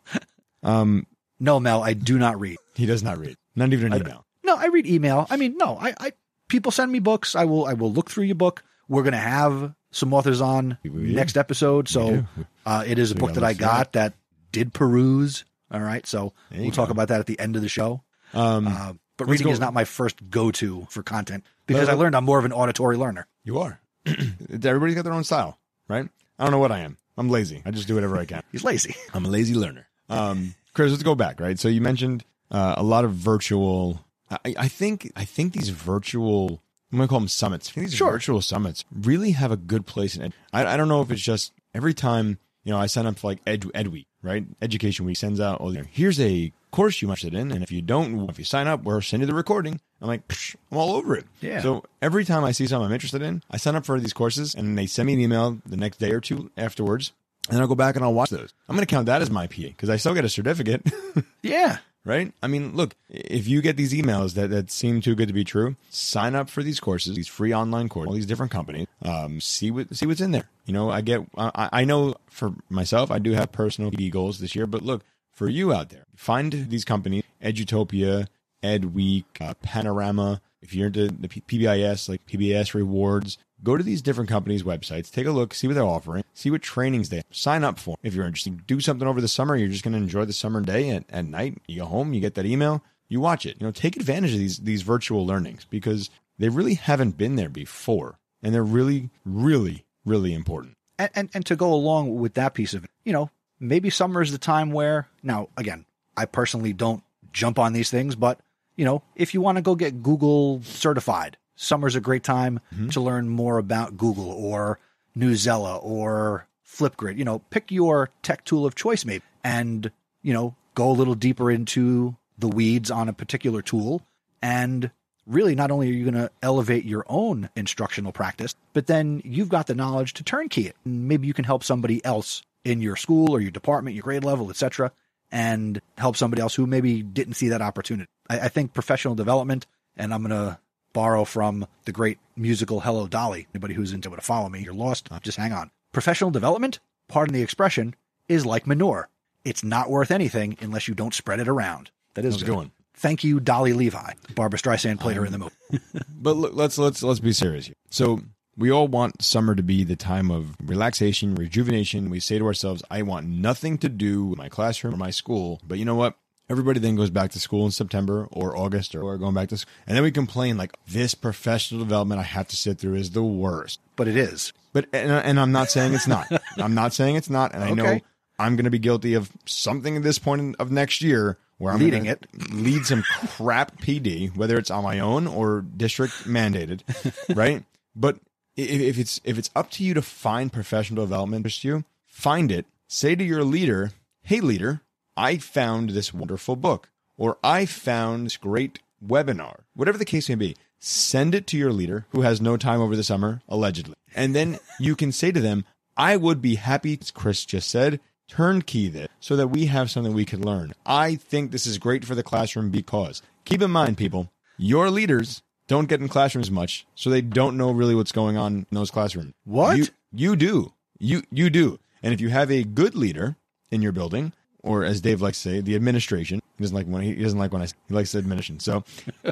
[0.63, 1.05] Um,
[1.39, 2.57] No, Mel, I do not read.
[2.75, 3.35] he does not read.
[3.55, 4.25] Not even an email.
[4.43, 5.27] No, I read email.
[5.29, 6.11] I mean, no, I, I
[6.47, 7.35] people send me books.
[7.35, 8.63] I will I will look through your book.
[8.87, 10.89] We're gonna have some authors on do.
[10.89, 11.87] next episode.
[11.89, 12.25] So
[12.65, 14.13] uh, it is a we book that I got that
[14.51, 15.45] did peruse.
[15.71, 18.03] All right, so we'll talk about that at the end of the show.
[18.33, 21.97] Um, Uh, but reading go- is not my first go to for content because Well,
[21.97, 23.27] I learned I'm more of an auditory learner.
[23.43, 23.79] you are.
[24.05, 26.07] Everybody's got their own style, right?
[26.37, 26.97] I don't know what I am.
[27.17, 27.61] I'm lazy.
[27.65, 28.43] I just do whatever I can.
[28.51, 28.95] He's lazy.
[29.13, 29.87] I'm a lazy learner.
[30.09, 31.59] Um, Chris, let's go back, right?
[31.59, 34.05] So you mentioned uh, a lot of virtual.
[34.31, 36.61] I, I think I think these virtual.
[36.91, 37.71] I'm gonna call them summits.
[37.71, 38.11] These Sure.
[38.11, 40.33] virtual summits really have a good place in it.
[40.53, 43.27] I, I don't know if it's just every time you know I sign up for
[43.27, 44.45] like Ed Ed Week, right?
[44.61, 45.59] Education Week sends out.
[45.61, 48.67] Oh, here's a course you must sit in, and if you don't, if you sign
[48.67, 49.79] up, we'll send you the recording.
[50.01, 51.25] I'm like, Psh, I'm all over it.
[51.41, 51.61] Yeah.
[51.61, 54.53] So every time I see something I'm interested in, I sign up for these courses,
[54.55, 57.11] and they send me an email the next day or two afterwards,
[57.49, 58.53] and I'll go back and I'll watch those.
[58.67, 60.83] I'm going to count that as my PA because I still get a certificate,
[61.41, 61.77] Yeah.
[62.05, 62.33] Right?
[62.41, 65.43] I mean, look, if you get these emails that, that seem too good to be
[65.43, 68.87] true, sign up for these courses, these free online courses, all these different companies.
[69.01, 70.49] Um, see what see what's in there.
[70.65, 74.39] You know, I get, I, I know for myself, I do have personal PD goals
[74.39, 78.27] this year, but look for you out there, find these companies, Edutopia,
[78.61, 80.41] Ed Week, uh, Panorama.
[80.61, 85.11] If you're into the P- PBIS, like PBS rewards, go to these different companies' websites,
[85.11, 87.25] take a look, see what they're offering, see what trainings they have.
[87.31, 87.97] Sign up for.
[88.03, 89.55] If you're interested, do something over the summer.
[89.55, 91.57] You're just going to enjoy the summer day at, at night.
[91.67, 93.57] You go home, you get that email, you watch it.
[93.59, 97.49] You know, take advantage of these these virtual learnings because they really haven't been there
[97.49, 100.75] before, and they're really, really, really important.
[100.97, 104.21] and, and and to go along with that piece of it, you know, maybe summer
[104.21, 108.39] is the time where now again, I personally don't jump on these things, but
[108.75, 112.89] you know, if you want to go get Google certified, summer's a great time mm-hmm.
[112.89, 114.79] to learn more about Google or
[115.17, 117.17] Newsela or Flipgrid.
[117.17, 119.91] You know, pick your tech tool of choice, maybe, and
[120.21, 124.01] you know, go a little deeper into the weeds on a particular tool
[124.41, 124.89] and
[125.27, 129.49] really not only are you going to elevate your own instructional practice, but then you've
[129.49, 130.75] got the knowledge to turnkey it.
[130.85, 134.23] And maybe you can help somebody else in your school or your department, your grade
[134.23, 134.91] level, etc.,
[135.31, 138.09] and help somebody else who maybe didn't see that opportunity.
[138.29, 140.57] I, I think professional development, and I'm going to
[140.93, 143.47] borrow from the great musical Hello Dolly.
[143.53, 145.09] Anybody who's into it to follow me, you're lost.
[145.11, 145.71] Uh, just hang on.
[145.91, 147.95] Professional development, pardon the expression,
[148.27, 149.09] is like manure.
[149.43, 151.91] It's not worth anything unless you don't spread it around.
[152.13, 152.71] That is it going?
[152.95, 154.13] Thank you, Dolly Levi.
[154.35, 155.83] Barbra Streisand played her in the um, movie.
[156.21, 157.75] But look, let's let's let's be serious here.
[157.89, 158.19] So
[158.57, 162.09] we all want summer to be the time of relaxation, rejuvenation.
[162.09, 165.61] We say to ourselves, "I want nothing to do with my classroom or my school."
[165.65, 166.15] But you know what?
[166.49, 169.71] Everybody then goes back to school in September or August or going back to school,
[169.85, 173.23] and then we complain like this professional development I have to sit through is the
[173.23, 173.79] worst.
[173.95, 174.51] But it is.
[174.73, 176.27] But and, and I'm not saying it's not.
[176.57, 177.53] I'm not saying it's not.
[177.53, 177.99] And I know
[178.39, 181.73] I'm going to be guilty of something at this point in- of next year where
[181.73, 182.17] I'm Leading gonna
[182.51, 186.81] lead some crap PD, whether it's on my own or district mandated,
[187.35, 187.63] right?
[187.95, 188.15] But
[188.57, 192.49] i- if it's if it's up to you to find professional development for you, find
[192.51, 192.65] it.
[192.87, 193.91] Say to your leader,
[194.23, 194.81] "Hey, leader,
[195.19, 200.35] I found this wonderful book, or I found this great webinar, whatever the case may
[200.35, 203.95] be." Send it to your leader who has no time over the summer, allegedly.
[204.15, 205.65] And then you can say to them,
[205.97, 210.13] I would be happy, as Chris just said, turnkey this so that we have something
[210.13, 210.73] we can learn.
[210.85, 215.41] I think this is great for the classroom because keep in mind, people, your leaders
[215.67, 218.91] don't get in classrooms much, so they don't know really what's going on in those
[218.91, 219.33] classrooms.
[219.43, 219.77] What?
[219.77, 220.73] You, you do.
[220.97, 221.79] You you do.
[222.01, 223.35] And if you have a good leader
[223.69, 224.31] in your building,
[224.63, 226.41] or as Dave likes to say, the administration.
[226.57, 228.59] He doesn't like when he doesn't like when I he likes the administration.
[228.59, 228.83] So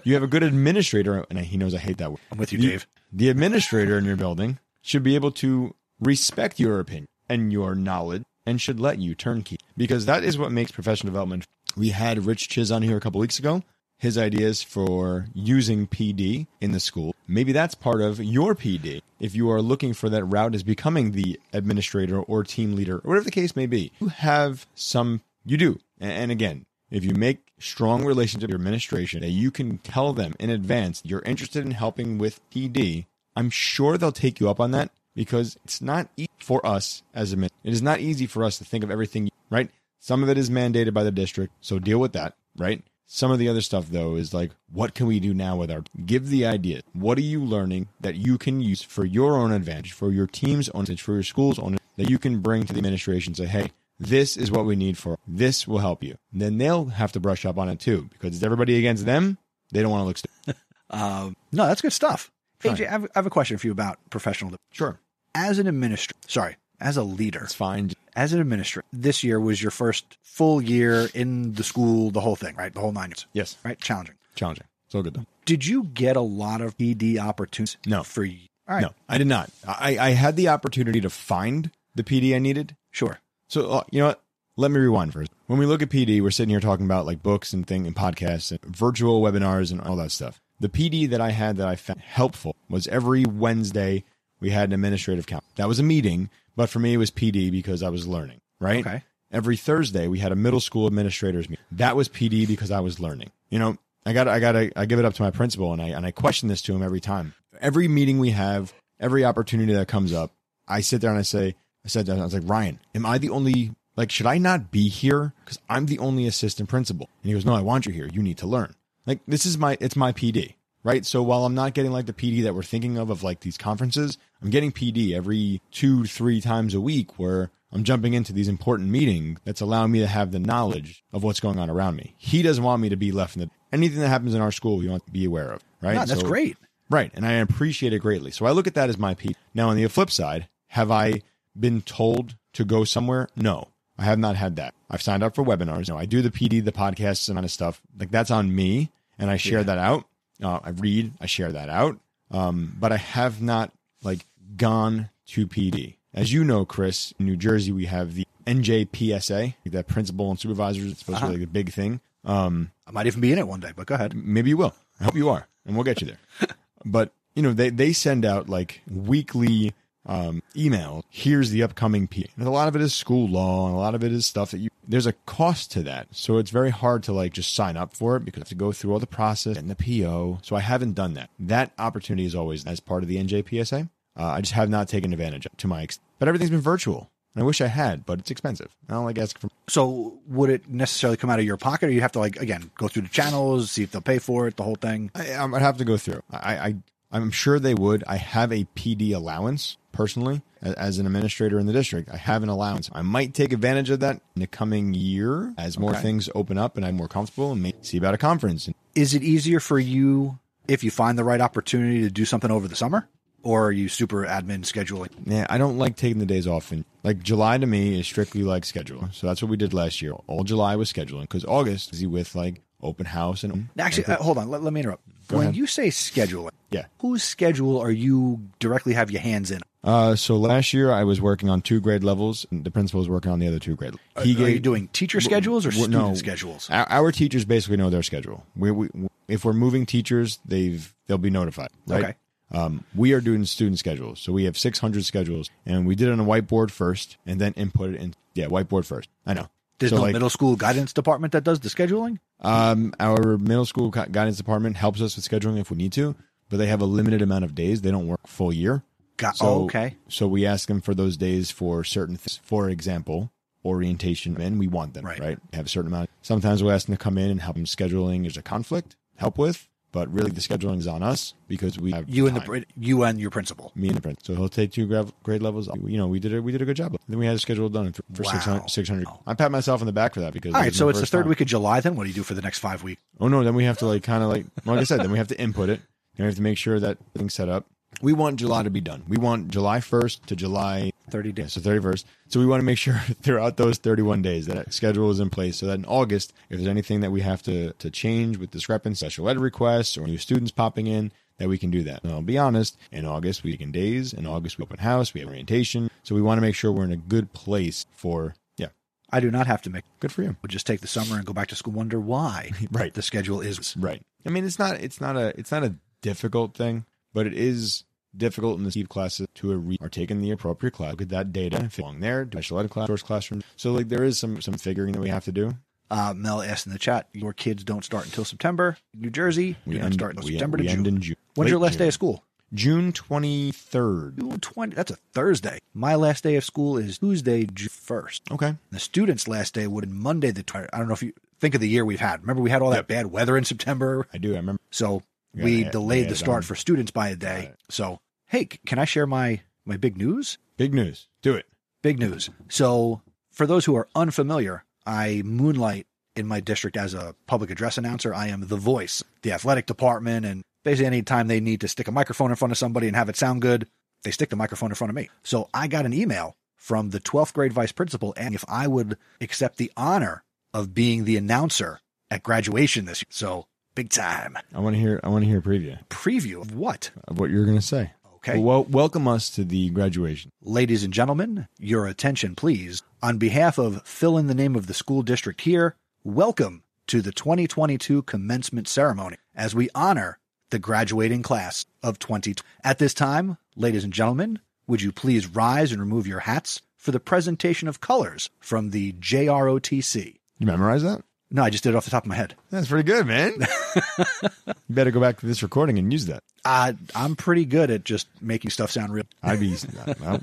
[0.03, 2.19] you have a good administrator, and he knows I hate that word.
[2.31, 2.87] I'm with you, The- Dave.
[3.11, 8.23] The administrator in your building should be able to respect your opinion and your knowledge
[8.45, 11.45] and should let you turnkey because that is what makes professional development.
[11.75, 13.63] We had Rich Czyz on here a couple weeks ago.
[13.97, 17.15] His ideas for using PD in the school.
[17.27, 19.01] Maybe that's part of your PD.
[19.19, 23.09] If you are looking for that route as becoming the administrator or team leader, or
[23.09, 25.79] whatever the case may be, you have some, you do.
[25.99, 30.35] And again, if you make strong relations with your administration that you can tell them
[30.39, 33.05] in advance you're interested in helping with PD,
[33.35, 37.33] I'm sure they'll take you up on that because it's not easy for us as
[37.33, 39.69] a it is not easy for us to think of everything right.
[39.99, 42.35] Some of it is mandated by the district, so deal with that.
[42.57, 42.83] right?
[43.09, 45.83] Some of the other stuff though is like, what can we do now with our
[46.05, 46.81] give the idea?
[46.93, 50.67] What are you learning that you can use for your own advantage, for your team's
[50.69, 53.45] own advantage, for your school's own that you can bring to the administration and say,
[53.45, 56.17] hey, this is what we need for this will help you.
[56.31, 59.37] And then they'll have to brush up on it too, because it's everybody against them.
[59.71, 60.55] They don't want to look stupid.
[60.89, 62.31] Um, no, that's good stuff.
[62.63, 64.53] AJ, I have, I have a question for you about professional.
[64.71, 64.97] Sure.
[65.35, 67.91] As an administrator, sorry, as a leader, It's fine.
[68.15, 72.35] as an administrator, this year was your first full year in the school, the whole
[72.35, 72.73] thing, right?
[72.73, 73.57] The whole nine years, Yes.
[73.63, 73.79] right?
[73.79, 74.15] Challenging.
[74.35, 74.65] Challenging.
[74.85, 75.25] It's all good though.
[75.45, 77.77] Did you get a lot of PD opportunities?
[77.85, 78.03] No.
[78.03, 78.47] For you?
[78.67, 78.81] All right.
[78.81, 79.49] No, I did not.
[79.67, 82.75] I, I had the opportunity to find the PD I needed.
[82.91, 83.19] Sure.
[83.47, 84.21] So uh, you know what?
[84.57, 85.31] Let me rewind first.
[85.45, 87.95] When we look at PD, we're sitting here talking about like books and thing and
[87.95, 90.41] podcasts and virtual webinars and all that stuff.
[90.59, 94.03] The PD that I had that I found helpful was every Wednesday
[94.39, 95.49] we had an administrative council.
[95.55, 98.41] That was a meeting, but for me it was PD because I was learning.
[98.59, 98.85] Right.
[98.85, 99.03] Okay.
[99.31, 101.65] Every Thursday we had a middle school administrators meeting.
[101.71, 103.31] That was PD because I was learning.
[103.49, 105.87] You know, I got I got I give it up to my principal and I
[105.89, 107.33] and I question this to him every time.
[107.59, 110.31] Every meeting we have, every opportunity that comes up,
[110.67, 113.29] I sit there and I say, I said, I was like, Ryan, am I the
[113.29, 115.33] only, like, should I not be here?
[115.45, 117.09] Because I'm the only assistant principal.
[117.23, 118.09] And he goes, No, I want you here.
[118.11, 118.75] You need to learn.
[119.05, 121.05] Like, this is my, it's my PD, right?
[121.05, 123.57] So while I'm not getting like the PD that we're thinking of, of like these
[123.57, 128.47] conferences, I'm getting PD every two, three times a week where I'm jumping into these
[128.47, 132.13] important meetings that's allowing me to have the knowledge of what's going on around me.
[132.17, 134.77] He doesn't want me to be left in the, anything that happens in our school,
[134.77, 135.95] we want to be aware of, right?
[135.95, 136.57] No, that's So- great.
[136.89, 137.11] Right.
[137.13, 138.31] And I appreciate it greatly.
[138.31, 139.35] So I look at that as my PD.
[139.53, 141.21] Now, on the flip side, have I
[141.59, 143.27] been told to go somewhere?
[143.35, 144.73] No, I have not had that.
[144.89, 145.89] I've signed up for webinars.
[145.89, 147.81] No, I do the PD, the podcasts, and kind of stuff.
[147.99, 148.89] Like that's on me.
[149.19, 150.05] And I share that out.
[150.41, 151.99] Uh, I read, I share that out.
[152.29, 153.71] Um, but I have not
[154.03, 155.95] like gone to PD.
[156.13, 160.91] As you know, Chris, in New Jersey, we have the NJPSA, that principal and supervisors.
[160.91, 161.99] It's supposed to be like a big thing.
[162.25, 164.15] Um, I might even be in it one day, but go ahead.
[164.15, 164.73] maybe you will.
[164.99, 166.47] I hope you are, and we'll get you there.
[166.85, 169.73] but you know, they they send out like weekly
[170.07, 171.05] um, email.
[171.09, 172.29] Here's the upcoming P.
[172.37, 174.51] And a lot of it is school law, and a lot of it is stuff
[174.51, 174.69] that you.
[174.87, 178.15] There's a cost to that, so it's very hard to like just sign up for
[178.15, 180.39] it because you have to go through all the process and the PO.
[180.41, 181.29] So I haven't done that.
[181.37, 183.89] That opportunity is always as part of the NJPSA.
[184.17, 185.83] Uh, I just have not taken advantage of to my.
[185.83, 187.11] Ex- but everything's been virtual.
[187.35, 188.75] And I wish I had, but it's expensive.
[188.89, 191.91] I don't like asking for So would it necessarily come out of your pocket, or
[191.91, 194.55] you have to like again go through the channels, see if they'll pay for it,
[194.55, 195.11] the whole thing?
[195.13, 196.23] I, I would have to go through.
[196.31, 196.75] I, I
[197.11, 198.03] I'm sure they would.
[198.07, 202.09] I have a PD allowance personally as, an administrator in the district.
[202.09, 202.89] I have an allowance.
[202.93, 206.01] I might take advantage of that in the coming year as more Okay.
[206.01, 208.69] things open up and I'm more comfortable and maybe see about a conference.
[208.95, 212.67] Is it easier for you if you find the right opportunity to do something over
[212.67, 213.07] the summer,
[213.41, 215.09] or are you super admin scheduling?
[215.25, 216.71] Yeah, I don't like taking the days off.
[216.73, 219.07] And like July to me is strictly like schedule.
[219.13, 220.11] So that's what we did last year.
[220.27, 224.37] All July was scheduling because August is with like open house and Actually, uh, hold
[224.37, 224.49] on.
[224.49, 225.03] Let, let me interrupt.
[225.27, 225.55] Go when ahead.
[225.57, 226.85] you say scheduling, yeah.
[226.99, 229.61] whose schedule are you directly have your hands in?
[229.83, 233.09] Uh, so last year I was working on two grade levels and the principal was
[233.09, 233.95] working on the other two grade.
[234.15, 236.13] Are, are you doing teacher schedules or student no.
[236.13, 236.69] schedules?
[236.69, 238.45] Our, our teachers basically know their schedule.
[238.55, 238.89] We, we,
[239.27, 241.69] if we're moving teachers, they've they'll be notified.
[241.85, 242.03] Right?
[242.03, 242.15] Okay.
[242.51, 246.11] Um, we are doing student schedules, so we have 600 schedules, and we did it
[246.11, 248.13] on a whiteboard first, and then input it in.
[248.35, 249.09] Yeah, whiteboard first.
[249.25, 249.47] I know.
[249.79, 252.19] There's so no like, middle school guidance department that does the scheduling.
[252.41, 256.15] um, our middle school guidance department helps us with scheduling if we need to,
[256.49, 257.81] but they have a limited amount of days.
[257.81, 258.83] They don't work full year.
[259.17, 259.95] Got So, oh, okay.
[260.09, 262.39] So we ask them for those days for certain things.
[262.43, 263.31] For example,
[263.65, 265.19] orientation, and we want them, Right.
[265.19, 265.39] right?
[265.53, 266.09] Have a certain amount.
[266.21, 268.21] Sometimes we'll ask them to come in and help them scheduling.
[268.21, 272.07] There's a conflict, help with, but really the scheduling is on us because we have
[272.09, 272.65] You and the time.
[272.77, 273.71] you and your principal.
[273.75, 274.25] me and the principal.
[274.35, 275.67] So he'll take two gra- grade levels.
[275.83, 276.41] You know, we did it.
[276.41, 276.95] We did a good job.
[277.07, 278.31] Then we had a schedule done for, Wow.
[278.31, 279.07] 600, 600.
[279.25, 281.23] I pat myself on the back for that because All right, so it's the third
[281.23, 281.29] time.
[281.29, 281.79] week of July.
[281.79, 283.01] Then what do you do for the next five weeks?
[283.19, 285.17] Oh no, then we have to like kind of like like I said, then we
[285.17, 285.79] have to input it.
[286.17, 287.65] And we have to make sure that everything's set up.
[288.01, 289.03] We want July to be done.
[289.07, 291.53] We want July first to July Thirty yeah, days.
[291.53, 292.05] so thirty first.
[292.27, 295.19] So we want to make sure throughout those thirty one days that that schedule is
[295.19, 298.37] in place, so that in August, if there's anything that we have to to change
[298.37, 302.03] with discrepancy, special ed requests, or new students popping in, that we can do that.
[302.03, 304.11] And I'll be honest, in August we can days.
[304.13, 305.89] In August we open house, we have orientation.
[306.03, 308.67] So we want to make sure we're in a good place for yeah,
[309.09, 309.85] I do not have to make.
[310.01, 310.35] good for you.
[310.41, 311.73] Would just take the summer and go back to school.
[311.73, 312.51] Wonder why?
[312.71, 312.93] Right.
[312.93, 314.01] The schedule is Right.
[314.25, 316.85] I mean, it's not it's not a it's not a difficult thing,
[317.17, 317.83] but it is
[318.15, 320.91] difficult in the Steve classes to re- are taking the appropriate class.
[320.91, 323.41] Look at that data if it along there, do special ed class, source classroom.
[323.55, 325.55] So like there is some some figuring that we have to do.
[325.89, 328.77] Uh, Mel asked in the chat, your kids don't start until September.
[328.93, 330.95] New Jersey, We end, start until September we to end June.
[330.97, 331.15] in June.
[331.33, 332.23] When's your Late last day of school?
[332.53, 334.19] June 23rd.
[334.19, 335.57] June 20, that's a Thursday.
[335.73, 338.31] My last day of school is Tuesday, June 1st.
[338.31, 338.55] Okay.
[338.69, 340.69] The students' last day would be Monday, the 20th.
[340.71, 342.21] I don't know if you think of the year we've had.
[342.21, 344.07] Remember, we had all that bad weather in September.
[344.13, 344.33] I do.
[344.33, 344.61] I remember.
[344.71, 345.03] So
[345.43, 347.53] we yeah, delayed the start um, for students by a day.
[347.69, 350.37] So, hey, can I share my, my big news?
[350.57, 351.07] Big news.
[351.21, 351.45] Do it.
[351.81, 352.29] Big news.
[352.49, 357.77] So, for those who are unfamiliar, I moonlight in my district as a public address
[357.77, 358.13] announcer.
[358.13, 361.91] I am the voice, the athletic department, and basically anytime they need to stick a
[361.91, 363.67] microphone in front of somebody and have it sound good,
[364.03, 365.09] they stick the microphone in front of me.
[365.23, 368.97] So, I got an email from the 12th grade vice principal and if I would
[369.21, 370.23] accept the honor
[370.53, 373.07] of being the announcer at graduation this year.
[373.11, 373.45] So,
[373.77, 374.35] big time.
[374.55, 374.99] I want to hear.
[375.03, 376.89] I want to hear a preview Preview of what?
[377.07, 377.91] of what you're going to say.
[378.15, 378.39] Okay.
[378.39, 380.31] Well, welcome us to the graduation.
[380.41, 382.81] Ladies and gentlemen, your attention, please.
[383.03, 387.11] On behalf of fill in the name of the school district here, welcome to the
[387.11, 390.17] 2022 commencement ceremony as we honor
[390.49, 392.43] the graduating class of 2020.
[392.63, 396.89] At this time, ladies and gentlemen, would you please rise and remove your hats for
[396.89, 400.15] the presentation of colors from the JROTC?
[400.39, 401.03] You memorize that?
[401.29, 402.35] No, I just did it off the top of my head.
[402.51, 403.33] That's pretty good, man.
[403.97, 406.23] you better go back to this recording and use that.
[406.45, 409.03] Uh, I'm pretty good at just making stuff sound real.
[409.21, 409.55] I'd be.
[409.99, 410.21] well,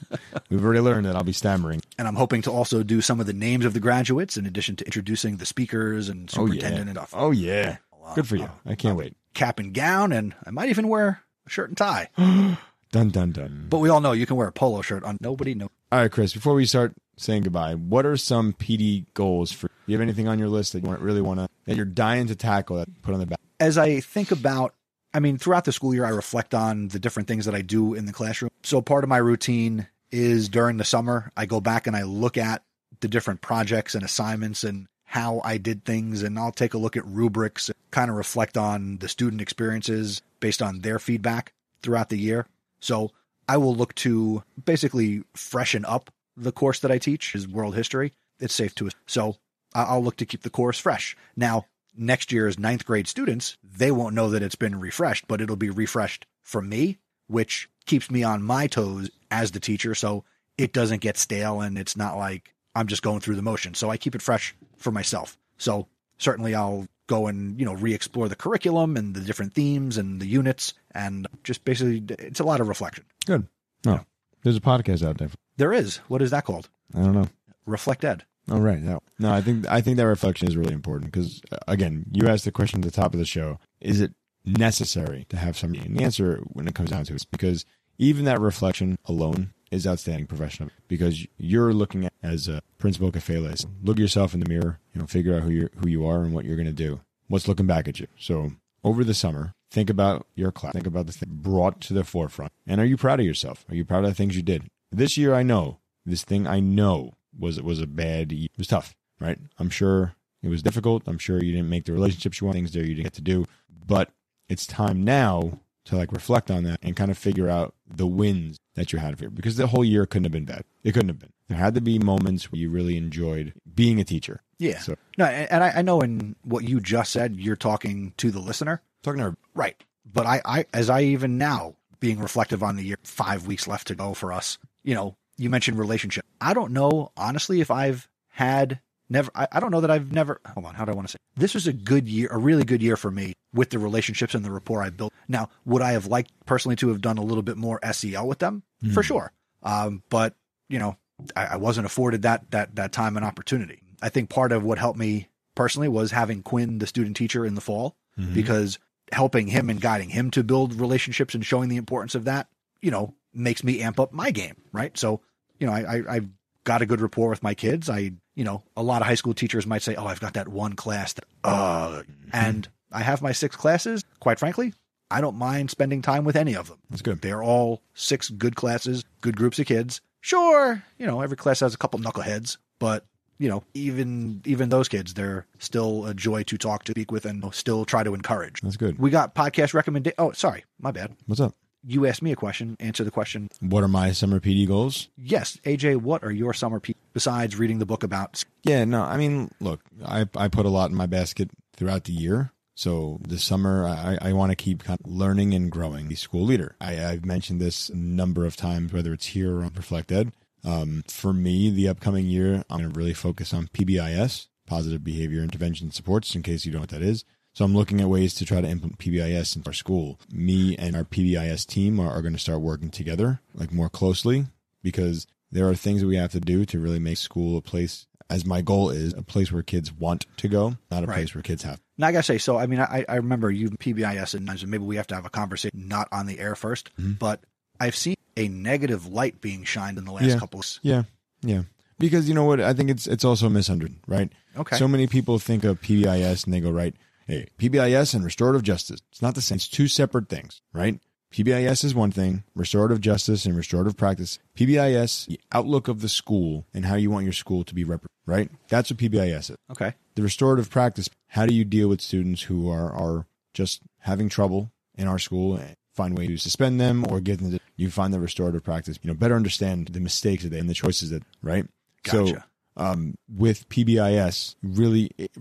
[0.48, 1.82] we've already learned that I'll be stammering.
[1.98, 4.76] And I'm hoping to also do some of the names of the graduates in addition
[4.76, 6.90] to introducing the speakers and Oh superintendent yeah.
[6.90, 7.10] and stuff.
[7.12, 7.76] Oh yeah.
[8.14, 8.48] Good for you.
[8.64, 9.14] I can't wait.
[9.34, 12.08] cap and gown, and I might even wear a shirt and tie.
[12.94, 13.66] Dun dun dun.
[13.68, 15.68] But we all know you can wear a polo shirt on nobody knows.
[15.90, 16.32] All right, Chris.
[16.32, 19.66] Before we start saying goodbye, what are some PD goals for?
[19.66, 21.86] Do you have anything on your list that you want, really want to that you're
[21.86, 23.40] dying to tackle that put on the back?
[23.58, 24.76] As I think about,
[25.12, 27.94] I mean, throughout the school year, I reflect on the different things that I do
[27.94, 28.52] in the classroom.
[28.62, 32.36] So part of my routine is during the summer, I go back and I look
[32.36, 32.62] at
[33.00, 36.96] the different projects and assignments and how I did things, and I'll take a look
[36.96, 42.18] at rubrics, kind of reflect on the student experiences based on their feedback throughout the
[42.18, 42.46] year.
[42.84, 43.12] So
[43.48, 48.12] I will look to basically freshen up the course that I teach is world history.
[48.38, 49.36] It's safe to so
[49.74, 51.16] I'll look to keep the course fresh.
[51.34, 51.66] Now,
[51.96, 55.70] next year's ninth grade students, they won't know that it's been refreshed, but it'll be
[55.70, 59.94] refreshed from me, which keeps me on my toes as the teacher.
[59.94, 60.24] So
[60.58, 63.72] it doesn't get stale and it's not like I'm just going through the motion.
[63.72, 65.38] So I keep it fresh for myself.
[65.56, 70.20] So certainly I'll go and, you know, re-explore the curriculum and the different themes and
[70.20, 73.04] the units and just basically it's a lot of reflection.
[73.26, 73.46] Good.
[73.86, 74.00] Oh, no,
[74.42, 75.30] there's a podcast out there.
[75.56, 75.96] There is.
[76.08, 76.68] What is that called?
[76.94, 77.28] I don't know.
[77.66, 78.24] Reflect Ed.
[78.48, 78.80] Oh right.
[78.80, 79.32] No, no.
[79.32, 82.52] I think I think that reflection is really important because uh, again, you asked the
[82.52, 84.12] question at the top of the show: Is it
[84.44, 85.86] necessary to have somebody?
[85.86, 87.64] And the answer, when it comes down to it, is because
[87.98, 93.66] even that reflection alone is outstanding professional because you're looking at as a principal Kafele's,
[93.82, 96.34] look yourself in the mirror, you know, figure out who you who you are and
[96.34, 97.00] what you're going to do.
[97.28, 98.06] What's looking back at you?
[98.18, 98.52] So
[98.82, 102.52] over the summer, think about your class, think about the thing brought to the forefront,
[102.66, 103.64] and are you proud of yourself?
[103.68, 105.34] Are you proud of the things you did this year?
[105.34, 108.48] I know this thing I know was was a bad year.
[108.52, 109.38] It was tough, right?
[109.58, 111.02] I'm sure it was difficult.
[111.06, 113.22] I'm sure you didn't make the relationships you want, things there you didn't get to
[113.22, 113.46] do,
[113.86, 114.10] but
[114.48, 118.58] it's time now to like reflect on that and kind of figure out the wins
[118.74, 120.64] that you had here because the whole year couldn't have been bad.
[120.82, 121.32] It couldn't have been.
[121.48, 124.42] There had to be moments where you really enjoyed being a teacher.
[124.58, 124.78] Yeah.
[124.78, 128.40] So No, and I, I know in what you just said, you're talking to the
[128.40, 128.82] listener.
[129.04, 129.76] Talking to her, Right.
[130.10, 133.88] But I, I, as I even now being reflective on the year, five weeks left
[133.88, 136.24] to go for us, you know, you mentioned relationship.
[136.40, 140.40] I don't know, honestly, if I've had never, I, I don't know that I've never,
[140.46, 141.18] hold on, how do I want to say?
[141.36, 144.44] This was a good year, a really good year for me with the relationships and
[144.44, 145.12] the rapport I built.
[145.26, 148.38] Now, would I have liked personally to have done a little bit more SEL with
[148.38, 148.62] them?
[148.92, 149.32] For sure.
[149.62, 150.34] Um, but,
[150.68, 150.96] you know,
[151.34, 153.80] I, I wasn't afforded that, that, that time and opportunity.
[154.02, 157.54] I think part of what helped me personally was having Quinn, the student teacher in
[157.54, 157.96] the fall,
[158.34, 158.78] because
[159.14, 162.48] helping him and guiding him to build relationships and showing the importance of that,
[162.82, 164.96] you know, makes me amp up my game, right?
[164.98, 165.20] So,
[165.58, 166.28] you know, I, I I've
[166.64, 167.88] got a good rapport with my kids.
[167.88, 170.48] I, you know, a lot of high school teachers might say, "Oh, I've got that
[170.48, 174.04] one class that," uh, and I have my six classes.
[174.20, 174.74] Quite frankly,
[175.10, 176.78] I don't mind spending time with any of them.
[176.90, 177.22] That's good.
[177.22, 180.00] They're all six good classes, good groups of kids.
[180.20, 183.06] Sure, you know, every class has a couple knuckleheads, but
[183.38, 187.24] you know, even even those kids, they're still a joy to talk to, speak with,
[187.24, 188.60] and still try to encourage.
[188.60, 188.98] That's good.
[188.98, 190.14] We got podcast recommendation.
[190.18, 191.16] Oh, sorry, my bad.
[191.26, 191.54] What's up?
[191.86, 192.76] You asked me a question.
[192.80, 193.48] Answer the question.
[193.60, 195.08] What are my summer PD goals?
[195.18, 195.96] Yes, AJ.
[196.00, 198.42] What are your summer pe- besides reading the book about?
[198.62, 202.12] Yeah, no, I mean, look, I, I put a lot in my basket throughout the
[202.12, 202.52] year.
[202.74, 206.08] So this summer, I, I want to keep kind of learning and growing.
[206.08, 206.74] The school leader.
[206.80, 210.32] I, I've mentioned this a number of times, whether it's here or on Reflect Ed.
[210.64, 215.42] Um, for me, the upcoming year, I'm going to really focus on PBIS, positive behavior
[215.42, 217.24] intervention supports, in case you don't know what that is.
[217.52, 220.18] So I'm looking at ways to try to implement PBIS in our school.
[220.32, 224.46] Me and our PBIS team are, are going to start working together, like more closely,
[224.82, 228.06] because there are things that we have to do to really make school a place,
[228.28, 231.16] as my goal is, a place where kids want to go, not a Right.
[231.16, 231.80] place where kids have.
[231.96, 234.96] Now I gotta say, so I mean, I, I remember you PBIS and maybe we
[234.96, 237.44] have to have a conversation not on the air 1st but
[237.78, 240.38] I've seen a negative light being shined in the last Yeah.
[240.38, 240.60] couple.
[240.60, 241.02] Of, Yeah,
[241.42, 241.62] yeah.
[241.98, 242.60] Because you know what?
[242.60, 244.30] I think it's it's also misunderstood, right?
[244.56, 244.76] Okay.
[244.76, 246.94] So many people think of PBIS and they go right,
[247.26, 249.00] hey, PBIS and restorative justice.
[249.12, 249.56] It's not the same.
[249.56, 250.98] It's two separate things, right?
[251.32, 254.38] PBIS is one thing, restorative justice and restorative practice.
[254.56, 258.10] PBIS, the outlook of the school and how you want your school to be represented,
[258.26, 258.50] right?
[258.68, 259.56] That's what PBIS is.
[259.70, 264.28] okay, The restorative practice, how do you deal with students who are, are just having
[264.28, 267.90] trouble in our school and find ways to suspend them or get them to, you
[267.90, 271.10] find the restorative practice, you know, better understand the mistakes that they and the choices
[271.10, 271.66] that, right?
[272.06, 272.34] So,
[272.76, 275.32] um, with PBIS, really, it,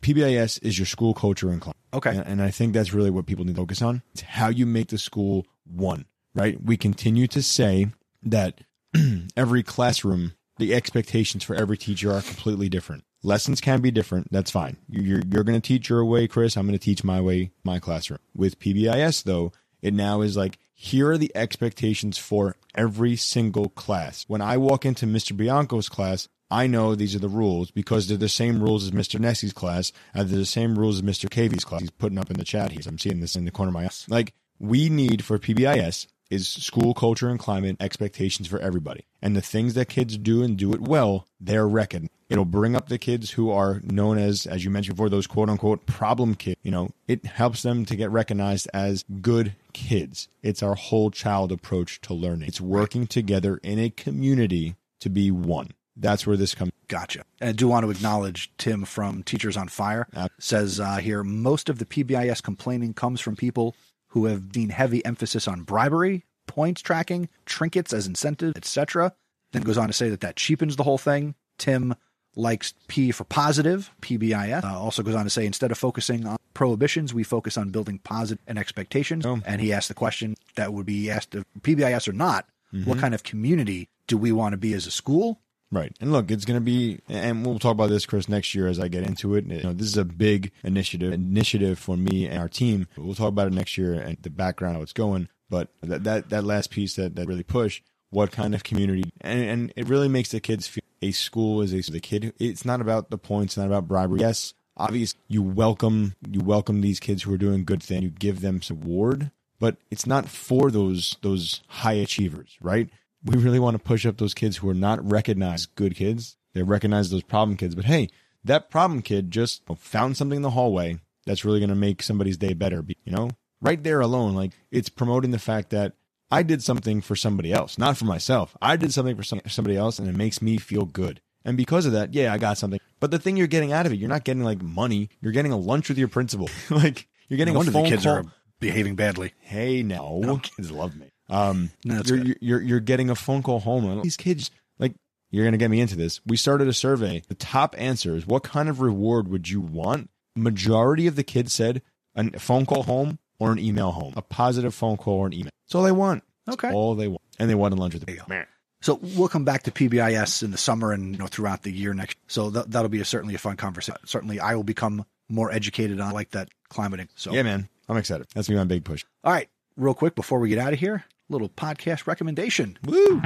[0.00, 1.76] PBIS is your school culture and climate.
[1.94, 2.10] Okay.
[2.10, 4.02] And, and I think that's really what people need to focus on.
[4.12, 6.62] It's how you make the school one, right?
[6.62, 7.88] We continue to say
[8.22, 8.60] that
[9.36, 13.04] every classroom, the expectations for every teacher are completely different.
[13.22, 14.30] Lessons can be different.
[14.30, 14.76] That's fine.
[14.88, 16.56] You're, you're going to teach your way, Chris.
[16.56, 18.18] I'm going to teach my way, my classroom.
[18.36, 19.52] With PBIS, though,
[19.84, 24.24] it now is like, here are the expectations for every single class.
[24.26, 25.36] When I walk into Mr.
[25.36, 29.20] Bianco's class, I know these are the rules because they're the same rules as Mr.
[29.20, 31.28] Nesi's class, and they're the same rules as Mr.
[31.28, 31.82] Cavey's class.
[31.82, 32.80] He's putting up in the chat here.
[32.86, 33.90] I'm seeing this in the corner of my eye.
[34.08, 39.04] Like, we need for PBIS is school culture and climate expectations for everybody.
[39.22, 42.10] And the things that kids do and do it well, they're reckoned.
[42.28, 45.48] It'll bring up the kids who are known as, as you mentioned before, those quote
[45.48, 46.58] unquote problem kids.
[46.62, 50.28] You know, it helps them to get recognized as good kids.
[50.42, 52.48] It's our whole child approach to learning.
[52.48, 55.70] It's working together in a community to be one.
[55.96, 56.72] That's where this comes.
[56.88, 57.24] Gotcha.
[57.40, 60.06] And I do want to acknowledge Tim from Teachers on Fire.
[60.14, 63.76] Uh, says uh, here most of the PBIS complaining comes from people
[64.14, 69.12] who have seen heavy emphasis on bribery, points tracking, trinkets as incentive, etc.
[69.50, 71.34] Then goes on to say that that cheapens the whole thing.
[71.58, 71.96] Tim
[72.36, 74.62] likes P for positive, PBIS.
[74.62, 77.98] Uh, also goes on to say instead of focusing on prohibitions, we focus on building
[77.98, 79.26] positive and expectations.
[79.26, 79.40] Oh.
[79.44, 82.46] And he asked the question that would be asked of PBIS or not.
[82.84, 85.40] What kind of community do we want to be as a school?
[85.74, 85.92] Right.
[86.00, 88.78] And look, it's going to be, and we'll talk about this, Chris, next year as
[88.78, 89.44] I get into it.
[89.46, 92.86] You know, this is a big initiative, initiative for me and our team.
[92.96, 95.28] We'll talk about it next year and the background, how it's going.
[95.50, 99.42] But that, that, that last piece that, that really pushed, what kind of community, and,
[99.42, 102.32] and it really makes the kids feel a school is a, the kid.
[102.38, 104.20] It's not about the points, not about bribery.
[104.20, 108.04] Yes, obvious, you welcome, you welcome these kids who are doing good things.
[108.04, 112.88] You give them some award, but it's not for those, those high achievers, right?
[113.24, 116.36] We really want to push up those kids who are not recognized good kids.
[116.52, 117.74] They recognize those problem kids.
[117.74, 118.08] But hey,
[118.44, 122.36] that problem kid just found something in the hallway that's really going to make somebody's
[122.36, 122.84] day better.
[123.04, 125.94] You know, right there alone, like it's promoting the fact that
[126.30, 128.56] I did something for somebody else, not for myself.
[128.60, 131.20] I did something for some, somebody else and it makes me feel good.
[131.44, 132.80] And because of that, yeah, I got something.
[133.00, 135.10] But the thing you're getting out of it, you're not getting like money.
[135.20, 136.48] You're getting a lunch with your principal.
[136.70, 138.14] like you're getting No a phone the kids call.
[138.14, 138.24] are
[138.60, 139.32] behaving badly.
[139.40, 141.10] Hey, no, kids love me.
[141.28, 143.84] Um, No, you're, you're you're getting a phone call home.
[143.88, 144.94] and These kids, like,
[145.30, 146.20] you're gonna get me into this.
[146.26, 147.22] We started a survey.
[147.28, 150.10] The top answers: What kind of reward would you want?
[150.36, 151.80] Majority of the kids said
[152.14, 154.12] a phone call home or an email home.
[154.16, 155.50] A positive phone call or an email.
[155.66, 156.22] That's all they want.
[156.46, 156.72] That's Okay.
[156.74, 158.46] all they want, and they want a lunch with the them.
[158.82, 161.94] So we'll come back to PBIS in the summer and you know throughout the year
[161.94, 162.18] next.
[162.26, 163.98] So that, that'll be a, certainly a fun conversation.
[164.04, 167.08] Certainly, I will become more educated on like that climate.
[167.14, 168.26] So Yeah, man, I'm excited.
[168.34, 169.02] That's gonna be my big push.
[169.24, 169.48] All right,
[169.78, 171.04] real quick before we get out of here,
[171.34, 172.78] little podcast recommendation.
[172.84, 173.20] Woo!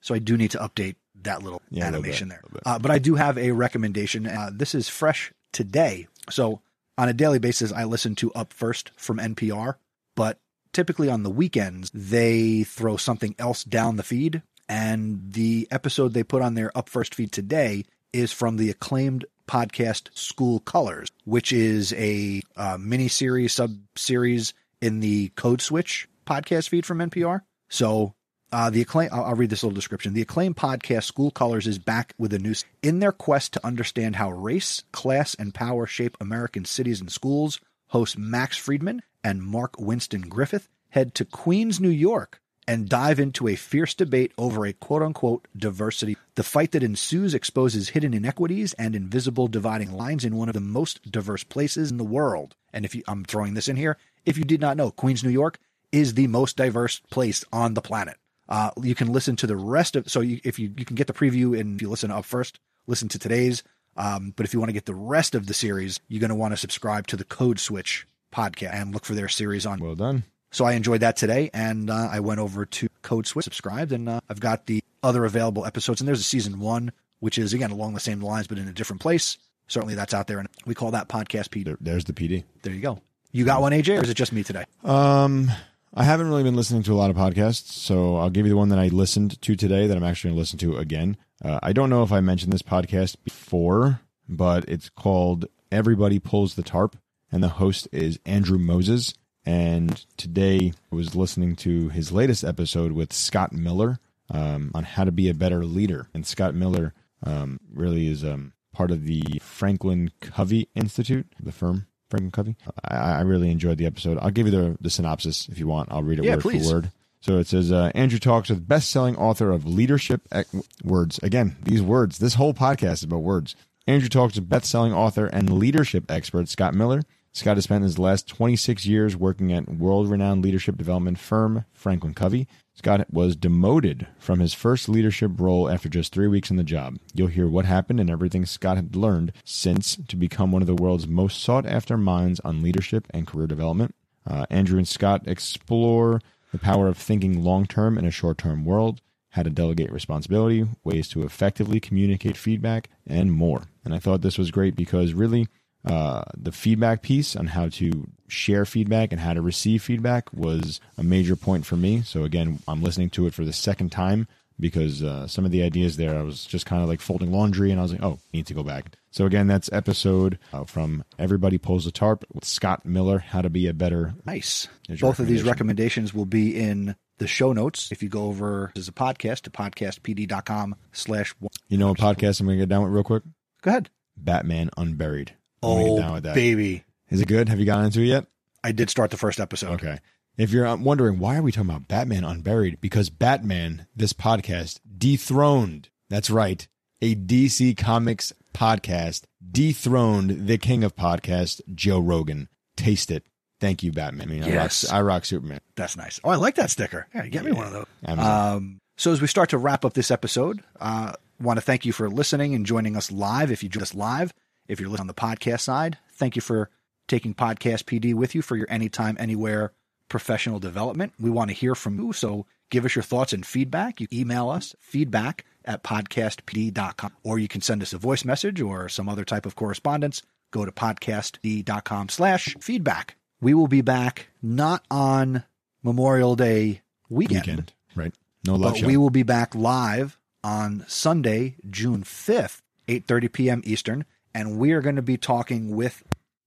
[0.00, 2.40] So I do need to update that little Yeah, animation bit, there.
[2.40, 2.62] a little bit.
[2.64, 4.26] Uh, but I do have a recommendation.
[4.26, 6.06] Uh, this is fresh today.
[6.30, 6.62] So
[6.96, 9.74] on a daily basis, I listen to Up First from NPR,
[10.16, 10.38] but
[10.72, 14.42] typically on the weekends, they throw something else down the feed.
[14.66, 19.26] And the episode they put on their Up First feed today is from the acclaimed
[19.48, 26.08] podcast School Colors, which is a uh, mini series, sub series in the Code Switch
[26.26, 27.40] podcast feed from NPR.
[27.68, 28.14] So
[28.52, 29.10] uh, the acclaim.
[29.12, 30.14] I'll, I'll read this little description.
[30.14, 32.54] The acclaimed podcast School Colors is back with a new.
[32.82, 37.60] In their quest to understand how race, class, and power shape American cities and schools,
[37.88, 43.48] hosts Max Freedman and Mark Winston Griffith head to Queens, New York, and dive into
[43.48, 46.16] a fierce debate over a quote unquote diversity.
[46.34, 50.60] The fight that ensues exposes hidden inequities and invisible dividing lines in one of the
[50.60, 52.54] most diverse places in the world.
[52.72, 53.96] And if you, I'm throwing this in here,
[54.26, 55.58] if you did not know, Queens, New York
[55.90, 58.18] is the most diverse place on the planet.
[58.50, 61.06] Uh, you can listen to the rest of so you, if you you can get
[61.06, 63.62] the preview and if you listen up first listen to today's.
[63.96, 66.36] Um, but if you want to get the rest of the series, you're going to
[66.36, 69.80] want to subscribe to the Code Switch podcast and look for their series on.
[69.80, 70.24] Well done.
[70.50, 74.08] So I enjoyed that today, and uh, I went over to Code Switch, subscribed, and
[74.08, 76.00] uh, I've got the other available episodes.
[76.00, 78.72] And there's a season one, which is again along the same lines, but in a
[78.72, 79.36] different place.
[79.66, 81.64] Certainly, that's out there, and we call that podcast PD.
[81.64, 82.44] There, there's the PD.
[82.62, 83.00] There you go.
[83.32, 84.64] You got one, AJ, or is it just me today?
[84.82, 85.50] Um,
[85.92, 88.56] I haven't really been listening to a lot of podcasts, so I'll give you the
[88.56, 91.18] one that I listened to today that I'm actually going to listen to again.
[91.44, 96.54] Uh, I don't know if I mentioned this podcast before, but it's called Everybody Pulls
[96.54, 96.96] the Tarp,
[97.30, 99.12] and the host is Andrew Moses.
[99.48, 105.04] And today I was listening to his latest episode with Scott Miller um, on how
[105.04, 106.06] to be a better leader.
[106.12, 106.92] And Scott Miller
[107.24, 112.56] um, really is um, part of the Franklin Covey Institute, the firm Franklin Covey.
[112.84, 114.18] I, I really enjoyed the episode.
[114.20, 115.88] I'll give you the, the synopsis if you want.
[115.90, 116.68] I'll read it Yeah, word please.
[116.68, 116.90] for word.
[117.20, 120.46] So it says uh, Andrew talks with best-selling author of leadership ec-
[120.84, 121.18] words.
[121.22, 122.18] Again, these words.
[122.18, 123.56] This whole podcast is about words.
[123.86, 127.00] Andrew talks with best-selling author and leadership expert Scott Miller.
[127.32, 132.48] Scott has spent his last 26 years working at world-renowned leadership development firm Franklin Covey.
[132.74, 136.98] Scott was demoted from his first leadership role after just three weeks in the job.
[137.14, 140.74] You'll hear what happened and everything Scott had learned since to become one of the
[140.74, 143.94] world's most sought-after minds on leadership and career development.
[144.26, 146.20] Uh, Andrew and Scott explore
[146.52, 149.00] the power of thinking long term in a short term world,
[149.30, 153.64] how to delegate responsibility, ways to effectively communicate feedback, and more.
[153.84, 155.48] And I thought this was great because really,
[155.88, 160.80] uh, the feedback piece on how to share feedback and how to receive feedback was
[160.96, 162.02] a major point for me.
[162.02, 164.28] So, again, I'm listening to it for the second time
[164.60, 167.70] because uh, some of the ideas there, I was just kind of like folding laundry
[167.70, 168.96] and I was like, oh, need to go back.
[169.10, 173.50] So, again, that's episode uh, from Everybody Pulls the Tarp with Scott Miller, How to
[173.50, 174.68] Be a Better Nice.
[175.00, 177.90] Both of these recommendations will be in the show notes.
[177.90, 181.50] If you go over as a podcast to podcastpd.com slash one.
[181.68, 183.22] You know, a podcast I'm going to get down with real quick.
[183.62, 183.90] Go ahead.
[184.16, 185.34] Batman Unburied.
[185.62, 186.34] I'm gonna get down Oh, with that.
[186.34, 186.84] baby.
[187.10, 187.48] Is it good?
[187.48, 188.26] Have you gotten into it yet?
[188.62, 189.72] I did start the first episode.
[189.74, 189.98] Okay.
[190.36, 194.78] If you're uh, wondering why are we talking about Batman Unburied, because Batman, this podcast,
[194.96, 195.88] dethroned.
[196.10, 196.66] That's right,
[197.02, 202.48] a DC Comics podcast dethroned the king of podcasts, Joe Rogan.
[202.76, 203.24] Taste it.
[203.60, 204.28] Thank you, Batman.
[204.28, 204.88] I mean, Yes.
[204.88, 205.60] I, rock, I rock Superman.
[205.74, 206.20] That's nice.
[206.22, 207.08] Oh, I like that sticker.
[207.14, 207.86] Yeah, get me one of those.
[208.04, 208.54] Amazon.
[208.56, 211.92] Um, so as we start to wrap up this episode, uh, want to thank you
[211.92, 213.50] for listening and joining us live.
[213.50, 214.32] If you join us live,
[214.68, 216.70] if you're listening on the podcast side, thank you for
[217.08, 219.72] taking Podcast PD with you for your anytime, anywhere
[220.08, 221.12] professional development.
[221.18, 224.00] We want to hear from you, so give us your thoughts and feedback.
[224.00, 228.88] You email us feedback at podcastpd.com, or you can send us a voice message or
[228.88, 230.22] some other type of correspondence.
[230.50, 233.16] Go to podcastpd.com slash feedback.
[233.40, 235.44] We will be back not on
[235.82, 237.72] Memorial Day weekend, Weekend.
[237.94, 238.14] Right.
[238.46, 238.86] No love but show.
[238.86, 243.62] we will be back live on Sunday, June 5th, 8.30 p.m.
[243.64, 244.04] Eastern,
[244.34, 246.02] and we are going to be talking with...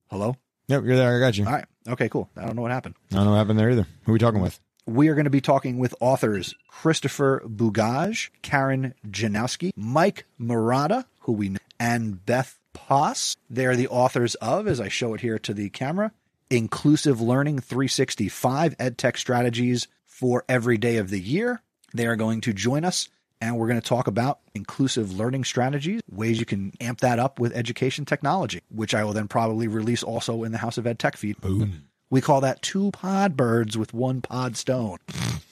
[0.09, 0.36] Hello?
[0.67, 1.17] Yep, you're there.
[1.17, 1.45] I got you.
[1.45, 1.65] All right.
[1.88, 2.29] Okay, cool.
[2.38, 2.95] I don't know what happened.
[3.11, 3.88] I don't know what happened there either.
[4.03, 4.59] Who are we talking with?
[4.86, 11.34] We are going to be talking with authors Christopher Bugaj, Karen Janowski, Mike Marotta, who
[11.34, 13.36] we know, and Beth Poss.
[13.49, 16.11] They're the authors of, as I show it here to the camera,
[16.49, 21.61] Inclusive Learning 365 EdTech Strategies for Every Day of the Year.
[21.93, 23.07] They are going to join us
[23.41, 27.39] and we're going to talk about inclusive learning strategies, ways you can amp that up
[27.39, 30.99] with education technology, which I will then probably release also in the House of Ed
[30.99, 31.41] Tech feed.
[31.41, 31.87] Boom.
[32.09, 34.97] We call that two pod birds with one pod stone.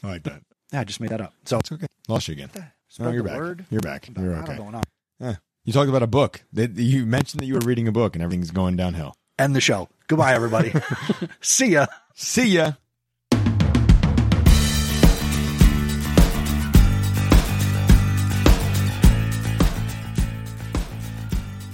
[0.04, 0.44] I like that.
[0.72, 1.34] Yeah, I just made that up.
[1.46, 1.88] So It's okay.
[2.08, 2.50] Lost you again.
[3.00, 3.66] No, you're back.
[3.70, 4.10] You're back.
[4.18, 4.58] You're how okay.
[4.58, 4.84] going on.
[5.20, 5.36] Yeah.
[5.64, 6.42] You talked about a book.
[6.54, 9.16] That you mentioned that you were reading a book and everything's going downhill.
[9.38, 9.90] End the show.
[10.08, 10.74] Goodbye, everybody.
[11.42, 11.86] See ya.
[12.16, 12.74] See ya.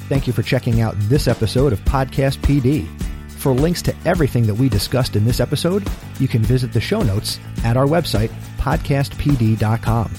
[0.08, 2.88] Thank you for checking out this episode of Podcast PD.
[3.32, 5.88] For links to everything that we discussed in this episode,
[6.20, 10.12] you can visit the show notes at our website, podcastpd.com.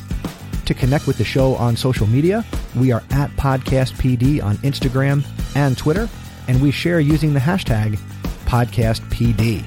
[0.65, 5.25] To connect with the show on social media, we are at podcastpd on Instagram
[5.55, 6.09] and Twitter,
[6.49, 7.99] and we share using the hashtag
[8.47, 9.65] podcastpd.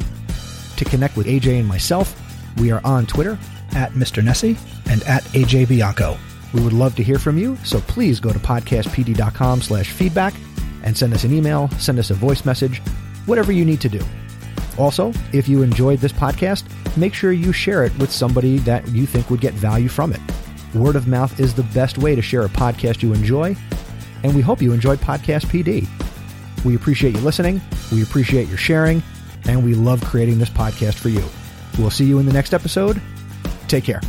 [0.76, 2.20] To connect with AJ and myself,
[2.58, 3.38] we are on Twitter
[3.74, 4.22] at Mr.
[4.22, 4.58] Nesi
[4.90, 6.18] and at AJ Bianco.
[6.54, 10.34] We would love to hear from you, so please go to podcastpd.com slash feedback
[10.84, 12.80] and send us an email, send us a voice message,
[13.26, 14.02] whatever you need to do.
[14.78, 16.64] Also, if you enjoyed this podcast,
[16.98, 20.22] make sure you share it with somebody that you think would get value from it.
[20.74, 23.56] Word of mouth is the best way to share a podcast you enjoy,
[24.24, 25.88] and we hope you enjoyed Podcast PD.
[26.64, 29.04] We appreciate you listening, we appreciate your sharing,
[29.46, 31.24] and we love creating this podcast for you.
[31.78, 33.02] We'll see you in the next episode.
[33.68, 34.02] Take care.